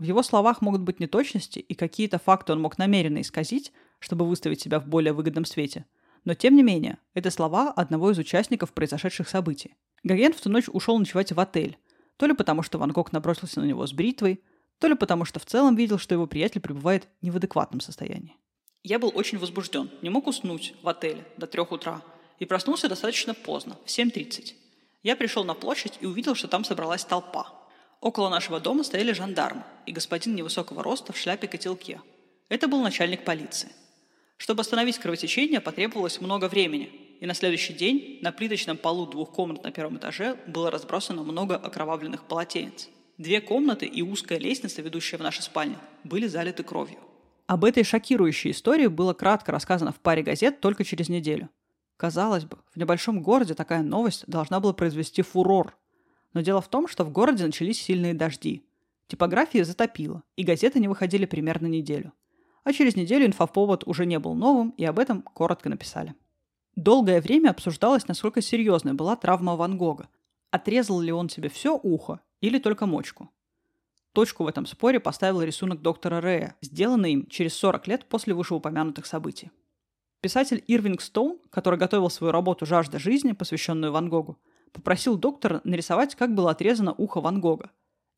В 0.04 0.06
его 0.06 0.22
словах 0.22 0.60
могут 0.60 0.82
быть 0.82 1.00
неточности, 1.00 1.60
и 1.60 1.72
какие-то 1.72 2.18
факты 2.18 2.52
он 2.52 2.60
мог 2.60 2.76
намеренно 2.76 3.22
исказить, 3.22 3.72
чтобы 4.00 4.26
выставить 4.26 4.60
себя 4.60 4.78
в 4.78 4.86
более 4.86 5.14
выгодном 5.14 5.46
свете. 5.46 5.86
Но 6.24 6.34
тем 6.34 6.56
не 6.56 6.62
менее, 6.62 6.98
это 7.14 7.30
слова 7.30 7.70
одного 7.70 8.10
из 8.10 8.18
участников 8.18 8.74
произошедших 8.74 9.26
событий. 9.26 9.76
Гоген 10.02 10.34
в 10.34 10.40
ту 10.42 10.50
ночь 10.50 10.68
ушел 10.68 10.98
ночевать 10.98 11.32
в 11.32 11.40
отель, 11.40 11.78
то 12.18 12.26
ли 12.26 12.34
потому, 12.34 12.62
что 12.62 12.76
Ван 12.76 12.92
Гог 12.92 13.12
набросился 13.12 13.60
на 13.60 13.64
него 13.64 13.86
с 13.86 13.94
бритвой, 13.94 14.42
то 14.78 14.88
ли 14.88 14.94
потому, 14.94 15.24
что 15.24 15.40
в 15.40 15.46
целом 15.46 15.74
видел, 15.74 15.96
что 15.96 16.14
его 16.14 16.26
приятель 16.26 16.60
пребывает 16.60 17.08
не 17.22 17.30
в 17.30 17.36
адекватном 17.36 17.80
состоянии. 17.80 18.36
Я 18.82 18.98
был 18.98 19.10
очень 19.14 19.38
возбужден, 19.38 19.88
не 20.02 20.10
мог 20.10 20.26
уснуть 20.26 20.74
в 20.82 20.88
отеле 20.90 21.26
до 21.38 21.46
трех 21.46 21.72
утра 21.72 22.02
и 22.38 22.44
проснулся 22.44 22.90
достаточно 22.90 23.32
поздно, 23.32 23.78
в 23.86 23.88
7.30. 23.88 24.52
Я 25.02 25.16
пришел 25.16 25.44
на 25.44 25.54
площадь 25.54 25.94
и 26.02 26.04
увидел, 26.04 26.34
что 26.34 26.46
там 26.46 26.62
собралась 26.62 27.06
толпа. 27.06 27.63
Около 28.04 28.28
нашего 28.28 28.60
дома 28.60 28.84
стояли 28.84 29.12
жандармы 29.12 29.62
и 29.86 29.92
господин 29.92 30.34
невысокого 30.34 30.82
роста 30.82 31.14
в 31.14 31.16
шляпе-котелке. 31.16 32.02
Это 32.50 32.68
был 32.68 32.82
начальник 32.82 33.24
полиции. 33.24 33.70
Чтобы 34.36 34.60
остановить 34.60 34.98
кровотечение, 34.98 35.62
потребовалось 35.62 36.20
много 36.20 36.50
времени, 36.50 36.90
и 37.20 37.24
на 37.24 37.32
следующий 37.32 37.72
день 37.72 38.18
на 38.20 38.30
плиточном 38.30 38.76
полу 38.76 39.06
двух 39.06 39.32
комнат 39.32 39.64
на 39.64 39.70
первом 39.70 39.96
этаже 39.96 40.36
было 40.46 40.70
разбросано 40.70 41.22
много 41.22 41.56
окровавленных 41.56 42.24
полотенец. 42.24 42.90
Две 43.16 43.40
комнаты 43.40 43.86
и 43.86 44.02
узкая 44.02 44.36
лестница, 44.36 44.82
ведущая 44.82 45.16
в 45.16 45.22
нашу 45.22 45.40
спальню, 45.40 45.78
были 46.04 46.26
залиты 46.26 46.62
кровью. 46.62 46.98
Об 47.46 47.64
этой 47.64 47.84
шокирующей 47.84 48.50
истории 48.50 48.88
было 48.88 49.14
кратко 49.14 49.50
рассказано 49.50 49.92
в 49.92 50.00
паре 50.00 50.22
газет 50.22 50.60
только 50.60 50.84
через 50.84 51.08
неделю. 51.08 51.48
Казалось 51.96 52.44
бы, 52.44 52.58
в 52.70 52.76
небольшом 52.76 53.22
городе 53.22 53.54
такая 53.54 53.82
новость 53.82 54.24
должна 54.26 54.60
была 54.60 54.74
произвести 54.74 55.22
фурор. 55.22 55.74
Но 56.34 56.42
дело 56.42 56.60
в 56.60 56.68
том, 56.68 56.86
что 56.86 57.04
в 57.04 57.10
городе 57.10 57.46
начались 57.46 57.80
сильные 57.80 58.12
дожди. 58.12 58.66
Типографии 59.06 59.62
затопило, 59.62 60.22
и 60.36 60.42
газеты 60.42 60.80
не 60.80 60.88
выходили 60.88 61.24
примерно 61.24 61.66
неделю. 61.66 62.12
А 62.64 62.72
через 62.72 62.96
неделю 62.96 63.26
инфоповод 63.26 63.84
уже 63.86 64.04
не 64.04 64.18
был 64.18 64.34
новым, 64.34 64.70
и 64.70 64.84
об 64.84 64.98
этом 64.98 65.22
коротко 65.22 65.68
написали. 65.68 66.14
Долгое 66.76 67.20
время 67.20 67.50
обсуждалось, 67.50 68.08
насколько 68.08 68.40
серьезной 68.40 68.94
была 68.94 69.16
травма 69.16 69.54
Ван 69.54 69.78
Гога. 69.78 70.08
Отрезал 70.50 71.00
ли 71.00 71.12
он 71.12 71.28
себе 71.28 71.48
все 71.48 71.78
ухо 71.80 72.20
или 72.40 72.58
только 72.58 72.86
мочку? 72.86 73.30
Точку 74.12 74.44
в 74.44 74.48
этом 74.48 74.66
споре 74.66 75.00
поставил 75.00 75.42
рисунок 75.42 75.82
доктора 75.82 76.20
Рея, 76.20 76.56
сделанный 76.60 77.12
им 77.12 77.26
через 77.26 77.54
40 77.54 77.86
лет 77.88 78.08
после 78.08 78.34
вышеупомянутых 78.34 79.06
событий. 79.06 79.50
Писатель 80.20 80.64
Ирвинг 80.66 81.00
Стоун, 81.00 81.38
который 81.50 81.78
готовил 81.78 82.08
свою 82.10 82.32
работу 82.32 82.64
«Жажда 82.64 82.98
жизни», 82.98 83.32
посвященную 83.32 83.92
Ван 83.92 84.08
Гогу, 84.08 84.38
попросил 84.74 85.16
доктора 85.16 85.62
нарисовать, 85.64 86.14
как 86.14 86.34
было 86.34 86.50
отрезано 86.50 86.92
ухо 86.98 87.20
Ван 87.22 87.40
Гога. 87.40 87.70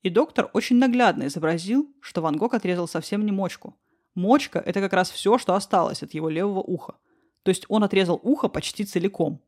И 0.03 0.11
доктор 0.11 0.51
очень 0.53 0.77
наглядно 0.77 1.27
изобразил, 1.27 1.89
что 2.01 2.23
Ван 2.23 2.37
Гог 2.37 2.55
отрезал 2.55 2.89
совсем 2.89 3.25
не 3.25 3.31
мочку. 3.31 3.77
Мочка– 4.15 4.59
это 4.67 4.81
как 4.81 4.93
раз 4.93 5.11
все, 5.11 5.39
что 5.39 5.55
осталось 5.55 6.03
от 6.03 6.15
его 6.15 6.29
левого 6.29 6.61
уха. 6.61 6.95
То 7.43 7.51
есть 7.51 7.67
он 7.69 7.85
отрезал 7.85 8.19
ухо 8.23 8.49
почти 8.49 8.85
целиком. 8.85 9.41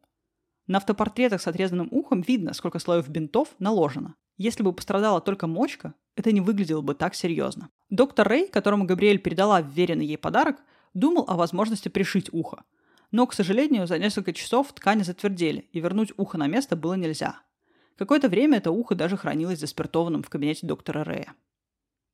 На 0.67 0.79
автопортретах 0.79 1.41
с 1.41 1.47
отрезанным 1.47 1.89
ухом 1.91 2.21
видно, 2.21 2.53
сколько 2.53 2.79
слоев 2.79 3.09
бинтов 3.09 3.49
наложено. 3.59 4.15
Если 4.37 4.63
бы 4.63 4.73
пострадала 4.73 5.21
только 5.21 5.47
мочка, 5.47 5.95
это 6.15 6.31
не 6.31 6.41
выглядело 6.41 6.83
бы 6.83 6.95
так 6.95 7.15
серьезно. 7.15 7.71
Доктор 7.89 8.29
Рэй, 8.29 8.49
которому 8.49 8.85
Габриэль 8.85 9.19
передала 9.19 9.63
вверенный 9.63 10.07
ей 10.07 10.19
подарок, 10.19 10.59
думал 10.93 11.25
о 11.27 11.37
возможности 11.37 11.89
пришить 11.89 12.29
ухо. 12.33 12.65
Но, 13.11 13.27
к 13.27 13.33
сожалению, 13.33 13.87
за 13.87 13.99
несколько 13.99 14.33
часов 14.33 14.73
ткани 14.73 15.03
затвердели, 15.03 15.69
и 15.73 15.81
вернуть 15.81 16.13
ухо 16.17 16.37
на 16.37 16.47
место 16.47 16.77
было 16.77 16.95
нельзя. 16.95 17.41
Какое-то 17.97 18.29
время 18.29 18.59
это 18.59 18.71
ухо 18.71 18.95
даже 18.95 19.17
хранилось 19.17 19.59
заспиртованным 19.59 20.23
в 20.23 20.29
кабинете 20.29 20.67
доктора 20.67 21.05
Рэя. 21.05 21.35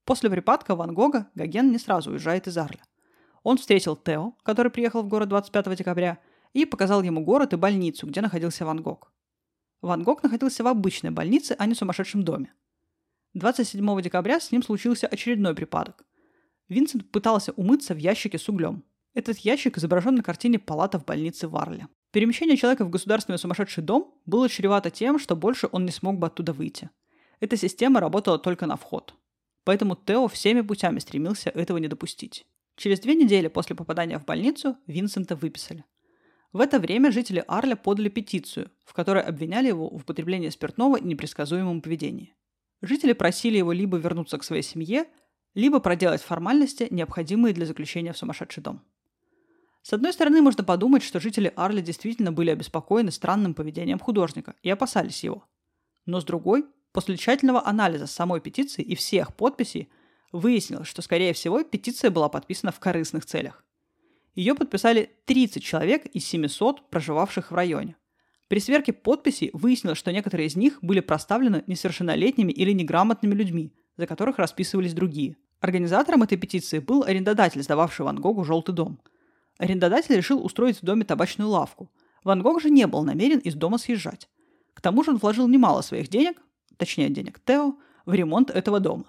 После 0.05 0.31
припадка 0.31 0.77
Ван 0.77 0.95
Гога 0.95 1.31
Гоген 1.35 1.73
не 1.73 1.79
сразу 1.79 2.11
уезжает 2.11 2.47
из 2.47 2.57
Арля. 2.57 2.85
Он 3.43 3.59
встретил 3.59 3.97
Тео, 3.97 4.33
который 4.43 4.71
приехал 4.71 5.03
в 5.03 5.09
город 5.09 5.29
25 5.29 5.77
декабря, 5.77 6.19
и 6.53 6.65
показал 6.65 7.03
ему 7.03 7.23
город 7.25 7.53
и 7.53 7.57
больницу, 7.57 8.07
где 8.07 8.21
находился 8.21 8.65
Ван 8.65 8.81
Гог. 8.81 9.13
Ван 9.83 10.03
Гог 10.03 10.23
находился 10.23 10.63
в 10.63 10.69
обычной 10.69 11.11
больнице, 11.11 11.57
а 11.59 11.67
не 11.67 11.75
в 11.75 11.79
сумасшедшем 11.79 12.23
доме. 12.23 12.55
27 13.35 14.01
декабря 14.01 14.39
с 14.41 14.53
ним 14.53 14.63
случился 14.63 15.09
очередной 15.09 15.55
припадок. 15.55 16.07
Винсент 16.69 17.11
пытался 17.11 17.53
умыться 17.53 17.95
в 17.95 17.99
ящике 17.99 18.39
с 18.39 18.49
углем. 18.49 18.85
Этот 19.15 19.39
ящик 19.39 19.79
изображен 19.79 20.17
на 20.17 20.23
картине 20.23 20.59
«Палата 20.59 20.99
в 20.99 21.05
больнице 21.05 21.47
в 21.47 21.57
Арле». 21.57 21.87
Перемещение 22.11 22.57
человека 22.57 22.85
в 22.85 22.91
государственный 22.91 23.39
сумасшедший 23.39 23.83
дом 23.85 24.13
было 24.27 24.49
чревато 24.49 24.91
тем, 24.91 25.19
что 25.19 25.37
больше 25.37 25.69
он 25.71 25.85
не 25.85 25.93
смог 25.93 26.19
бы 26.19 26.27
оттуда 26.27 26.53
выйти. 26.53 26.91
Эта 27.39 27.57
система 27.57 28.01
работала 28.01 28.39
только 28.39 28.67
на 28.67 28.77
вход. 28.77 29.15
Поэтому 29.65 29.97
Тео 29.97 30.27
всеми 30.29 30.61
путями 30.61 30.99
стремился 30.99 31.51
этого 31.51 31.79
не 31.79 31.89
допустить. 31.89 32.45
Через 32.77 33.01
две 33.01 33.15
недели 33.15 33.49
после 33.49 33.77
попадания 33.77 34.19
в 34.19 34.25
больницу 34.25 34.77
Винсента 34.87 35.37
выписали. 35.37 35.85
В 36.53 36.61
это 36.61 36.79
время 36.79 37.13
жители 37.13 37.45
Арля 37.47 37.77
подали 37.77 38.09
петицию, 38.09 38.71
в 38.85 38.93
которой 38.93 39.23
обвиняли 39.23 39.69
его 39.69 39.89
в 39.89 40.03
употреблении 40.03 40.51
спиртного 40.51 40.97
и 40.97 41.05
непредсказуемом 41.05 41.83
поведении. 41.83 42.35
Жители 42.83 43.13
просили 43.13 43.59
его 43.59 43.73
либо 43.73 43.97
вернуться 43.97 44.39
к 44.39 44.45
своей 44.45 44.63
семье, 44.63 45.07
либо 45.55 45.79
проделать 45.79 46.23
формальности, 46.23 46.89
необходимые 46.91 47.55
для 47.55 47.67
заключения 47.67 48.13
в 48.13 48.19
сумасшедший 48.19 48.63
дом. 48.63 48.83
С 49.85 49.93
одной 49.93 50.15
стороны, 50.15 50.41
можно 50.41 50.65
подумать, 50.65 51.03
что 51.03 51.21
жители 51.21 51.53
Арли 51.57 51.83
действительно 51.83 52.33
были 52.33 52.49
обеспокоены 52.49 53.11
странным 53.11 53.53
поведением 53.53 53.99
художника 53.99 54.55
и 54.63 54.71
опасались 54.71 55.23
его. 55.23 55.45
Но 56.07 56.23
с 56.23 56.25
другой, 56.25 56.65
после 56.93 57.19
тщательного 57.19 57.67
анализа 57.67 58.07
самой 58.07 58.41
петиции 58.41 58.81
и 58.81 58.95
всех 58.95 59.37
подписей, 59.37 59.91
выяснилось, 60.33 60.89
что, 60.89 61.03
скорее 61.03 61.35
всего, 61.35 61.63
петиция 61.63 62.11
была 62.11 62.31
подписана 62.31 62.73
в 62.73 62.81
корыстных 62.81 63.27
целях. 63.27 63.63
Ее 64.35 64.55
подписали 64.55 65.11
30 65.27 65.63
человек 65.63 66.07
из 66.07 66.25
700, 66.29 66.89
проживавших 66.89 67.51
в 67.51 67.55
районе. 67.55 67.97
При 68.49 68.61
сверке 68.61 68.95
подписей 68.95 69.51
выяснилось, 69.53 69.99
что 69.99 70.13
некоторые 70.13 70.47
из 70.47 70.57
них 70.57 70.79
были 70.81 71.01
проставлены 71.01 71.63
несовершеннолетними 71.67 72.53
или 72.53 72.73
неграмотными 72.73 73.35
людьми, 73.35 73.75
за 73.99 74.07
которых 74.07 74.39
расписывались 74.39 74.95
другие. 74.95 75.37
Организатором 75.61 76.23
этой 76.23 76.39
петиции 76.39 76.79
был 76.79 77.03
арендодатель, 77.03 77.63
сдававший 77.63 78.07
Ван 78.07 78.19
Гогу 78.19 78.45
«Желтый 78.45 78.75
дом». 78.75 78.99
Арендодатель 79.59 80.17
решил 80.17 80.45
устроить 80.45 80.81
в 80.81 80.85
доме 80.85 81.05
табачную 81.05 81.49
лавку. 81.49 81.91
Ван 82.25 82.43
Гог 82.43 82.61
же 82.61 82.71
не 82.71 82.87
был 82.87 83.05
намерен 83.05 83.39
из 83.39 83.55
дома 83.55 83.79
съезжать. 83.79 84.29
К 84.75 84.81
тому 84.81 85.05
же 85.05 85.13
он 85.13 85.19
вложил 85.19 85.47
немало 85.47 85.83
своих 85.83 86.09
денег, 86.09 86.41
точнее 86.77 87.09
денег 87.11 87.41
Тео, 87.45 87.77
в 88.07 88.13
ремонт 88.13 88.51
этого 88.51 88.81
дома. 88.81 89.05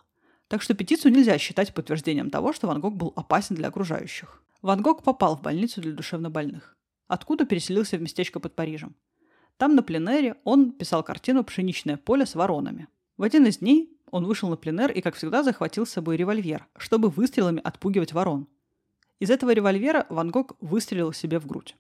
Так 0.48 0.62
что 0.62 0.76
петицию 0.76 1.12
нельзя 1.12 1.38
считать 1.38 1.74
подтверждением 1.74 2.30
того, 2.30 2.54
что 2.54 2.68
Ван 2.68 2.80
Гог 2.80 2.96
был 2.96 3.14
опасен 3.16 3.56
для 3.56 3.70
окружающих. 3.70 4.44
Ван 4.62 4.82
Гог 4.82 5.04
попал 5.04 5.36
в 5.36 5.42
больницу 5.42 5.82
для 5.82 5.94
душевнобольных. 5.94 6.78
Откуда 7.08 7.46
переселился 7.46 7.98
в 7.98 8.02
местечко 8.02 8.40
под 8.40 8.56
Парижем. 8.56 8.96
Там 9.58 9.76
на 9.76 9.84
пленэре 9.84 10.36
он 10.44 10.72
писал 10.72 11.04
картину 11.04 11.44
«Пшеничное 11.44 11.98
поле 11.98 12.26
с 12.26 12.36
воронами». 12.36 12.88
В 13.18 13.24
один 13.24 13.46
из 13.46 13.60
дней 13.60 13.98
он 14.12 14.26
вышел 14.26 14.50
на 14.50 14.58
пленэр 14.58 14.92
и, 14.92 15.02
как 15.02 15.16
всегда, 15.16 15.44
захватил 15.44 15.86
с 15.86 15.92
собой 15.92 16.18
револьвер, 16.18 16.68
чтобы 16.78 17.10
выстрелами 17.10 17.62
отпугивать 17.64 18.14
ворон. 18.14 18.48
Из 19.20 19.30
этого 19.30 19.52
револьвера 19.52 20.06
Ван 20.10 20.30
Гог 20.30 20.58
выстрелил 20.60 21.14
себе 21.14 21.40
в 21.40 21.48
грудь. 21.48 21.76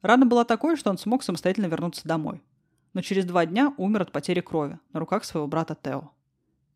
Рана 0.00 0.26
была 0.26 0.44
такой, 0.44 0.76
что 0.76 0.90
он 0.90 0.98
смог 0.98 1.24
самостоятельно 1.24 1.66
вернуться 1.66 2.06
домой. 2.06 2.40
Но 2.92 3.02
через 3.02 3.24
два 3.24 3.44
дня 3.46 3.74
умер 3.76 4.02
от 4.02 4.12
потери 4.12 4.40
крови 4.40 4.78
на 4.92 5.00
руках 5.00 5.24
своего 5.24 5.48
брата 5.48 5.76
Тео. 5.80 6.12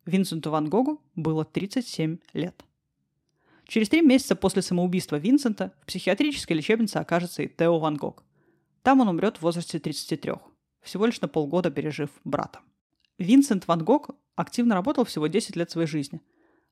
Винсенту 0.05 0.51
Ван 0.51 0.69
Гогу 0.69 1.01
было 1.15 1.45
37 1.45 2.17
лет. 2.33 2.65
Через 3.65 3.87
три 3.87 4.01
месяца 4.01 4.35
после 4.35 4.61
самоубийства 4.61 5.15
Винсента 5.15 5.71
в 5.81 5.85
психиатрической 5.85 6.57
лечебнице 6.57 6.97
окажется 6.97 7.43
и 7.43 7.47
Тео 7.47 7.79
Ван 7.79 7.95
Гог. 7.95 8.25
Там 8.83 8.99
он 8.99 9.07
умрет 9.07 9.37
в 9.37 9.43
возрасте 9.43 9.79
33, 9.79 10.33
всего 10.81 11.05
лишь 11.05 11.21
на 11.21 11.29
полгода 11.29 11.71
пережив 11.71 12.09
брата. 12.25 12.59
Винсент 13.17 13.67
Ван 13.67 13.85
Гог 13.85 14.09
активно 14.35 14.75
работал 14.75 15.05
всего 15.05 15.27
10 15.27 15.55
лет 15.55 15.71
своей 15.71 15.87
жизни. 15.87 16.19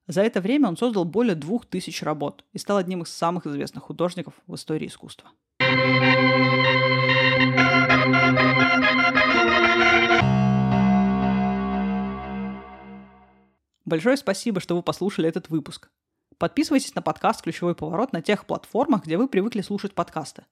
За 0.09 0.23
это 0.23 0.41
время 0.41 0.67
он 0.67 0.75
создал 0.75 1.05
более 1.05 1.35
2000 1.35 2.03
работ 2.03 2.43
и 2.51 2.57
стал 2.57 2.77
одним 2.77 3.03
из 3.03 3.09
самых 3.09 3.45
известных 3.45 3.83
художников 3.83 4.33
в 4.47 4.55
истории 4.55 4.87
искусства. 4.87 5.29
Большое 13.85 14.17
спасибо, 14.17 14.59
что 14.59 14.75
вы 14.75 14.81
послушали 14.81 15.29
этот 15.29 15.49
выпуск. 15.49 15.91
Подписывайтесь 16.39 16.95
на 16.95 17.03
подкаст 17.03 17.43
«Ключевой 17.43 17.75
поворот» 17.75 18.11
на 18.11 18.23
тех 18.23 18.47
платформах, 18.47 19.05
где 19.05 19.15
вы 19.15 19.27
привыкли 19.27 19.61
слушать 19.61 19.93
подкасты. 19.93 20.47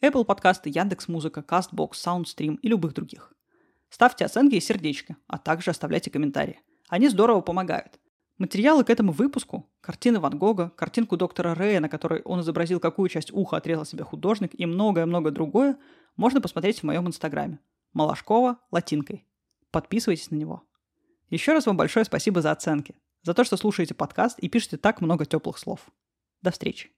Apple 0.00 0.24
подкасты, 0.24 0.70
Яндекс 0.70 1.08
Музыка, 1.08 1.44
Castbox, 1.46 1.90
Soundstream 2.02 2.56
и 2.62 2.68
любых 2.68 2.94
других. 2.94 3.34
Ставьте 3.90 4.24
оценки 4.24 4.54
и 4.54 4.60
сердечки, 4.60 5.16
а 5.26 5.36
также 5.36 5.70
оставляйте 5.70 6.10
комментарии. 6.10 6.62
Они 6.88 7.10
здорово 7.10 7.42
помогают. 7.42 7.98
Материалы 8.42 8.82
к 8.82 8.90
этому 8.90 9.12
выпуску, 9.12 9.70
картины 9.80 10.18
Ван 10.18 10.36
Гога, 10.36 10.70
картинку 10.70 11.16
доктора 11.16 11.54
Рэя, 11.54 11.78
на 11.78 11.88
которой 11.88 12.22
он 12.22 12.40
изобразил, 12.40 12.80
какую 12.80 13.08
часть 13.08 13.32
уха 13.32 13.56
отрезал 13.56 13.84
себе 13.84 14.02
художник 14.02 14.50
и 14.58 14.66
многое-многое 14.66 15.32
другое, 15.32 15.78
можно 16.16 16.40
посмотреть 16.40 16.80
в 16.80 16.82
моем 16.82 17.06
инстаграме. 17.06 17.60
Малашкова 17.92 18.58
латинкой. 18.72 19.28
Подписывайтесь 19.70 20.32
на 20.32 20.34
него. 20.34 20.64
Еще 21.30 21.52
раз 21.52 21.66
вам 21.66 21.76
большое 21.76 22.04
спасибо 22.04 22.42
за 22.42 22.50
оценки 22.50 22.96
за 23.22 23.32
то, 23.32 23.44
что 23.44 23.56
слушаете 23.56 23.94
подкаст 23.94 24.40
и 24.40 24.48
пишете 24.48 24.76
так 24.76 25.00
много 25.00 25.24
теплых 25.24 25.56
слов. 25.56 25.86
До 26.40 26.50
встречи. 26.50 26.90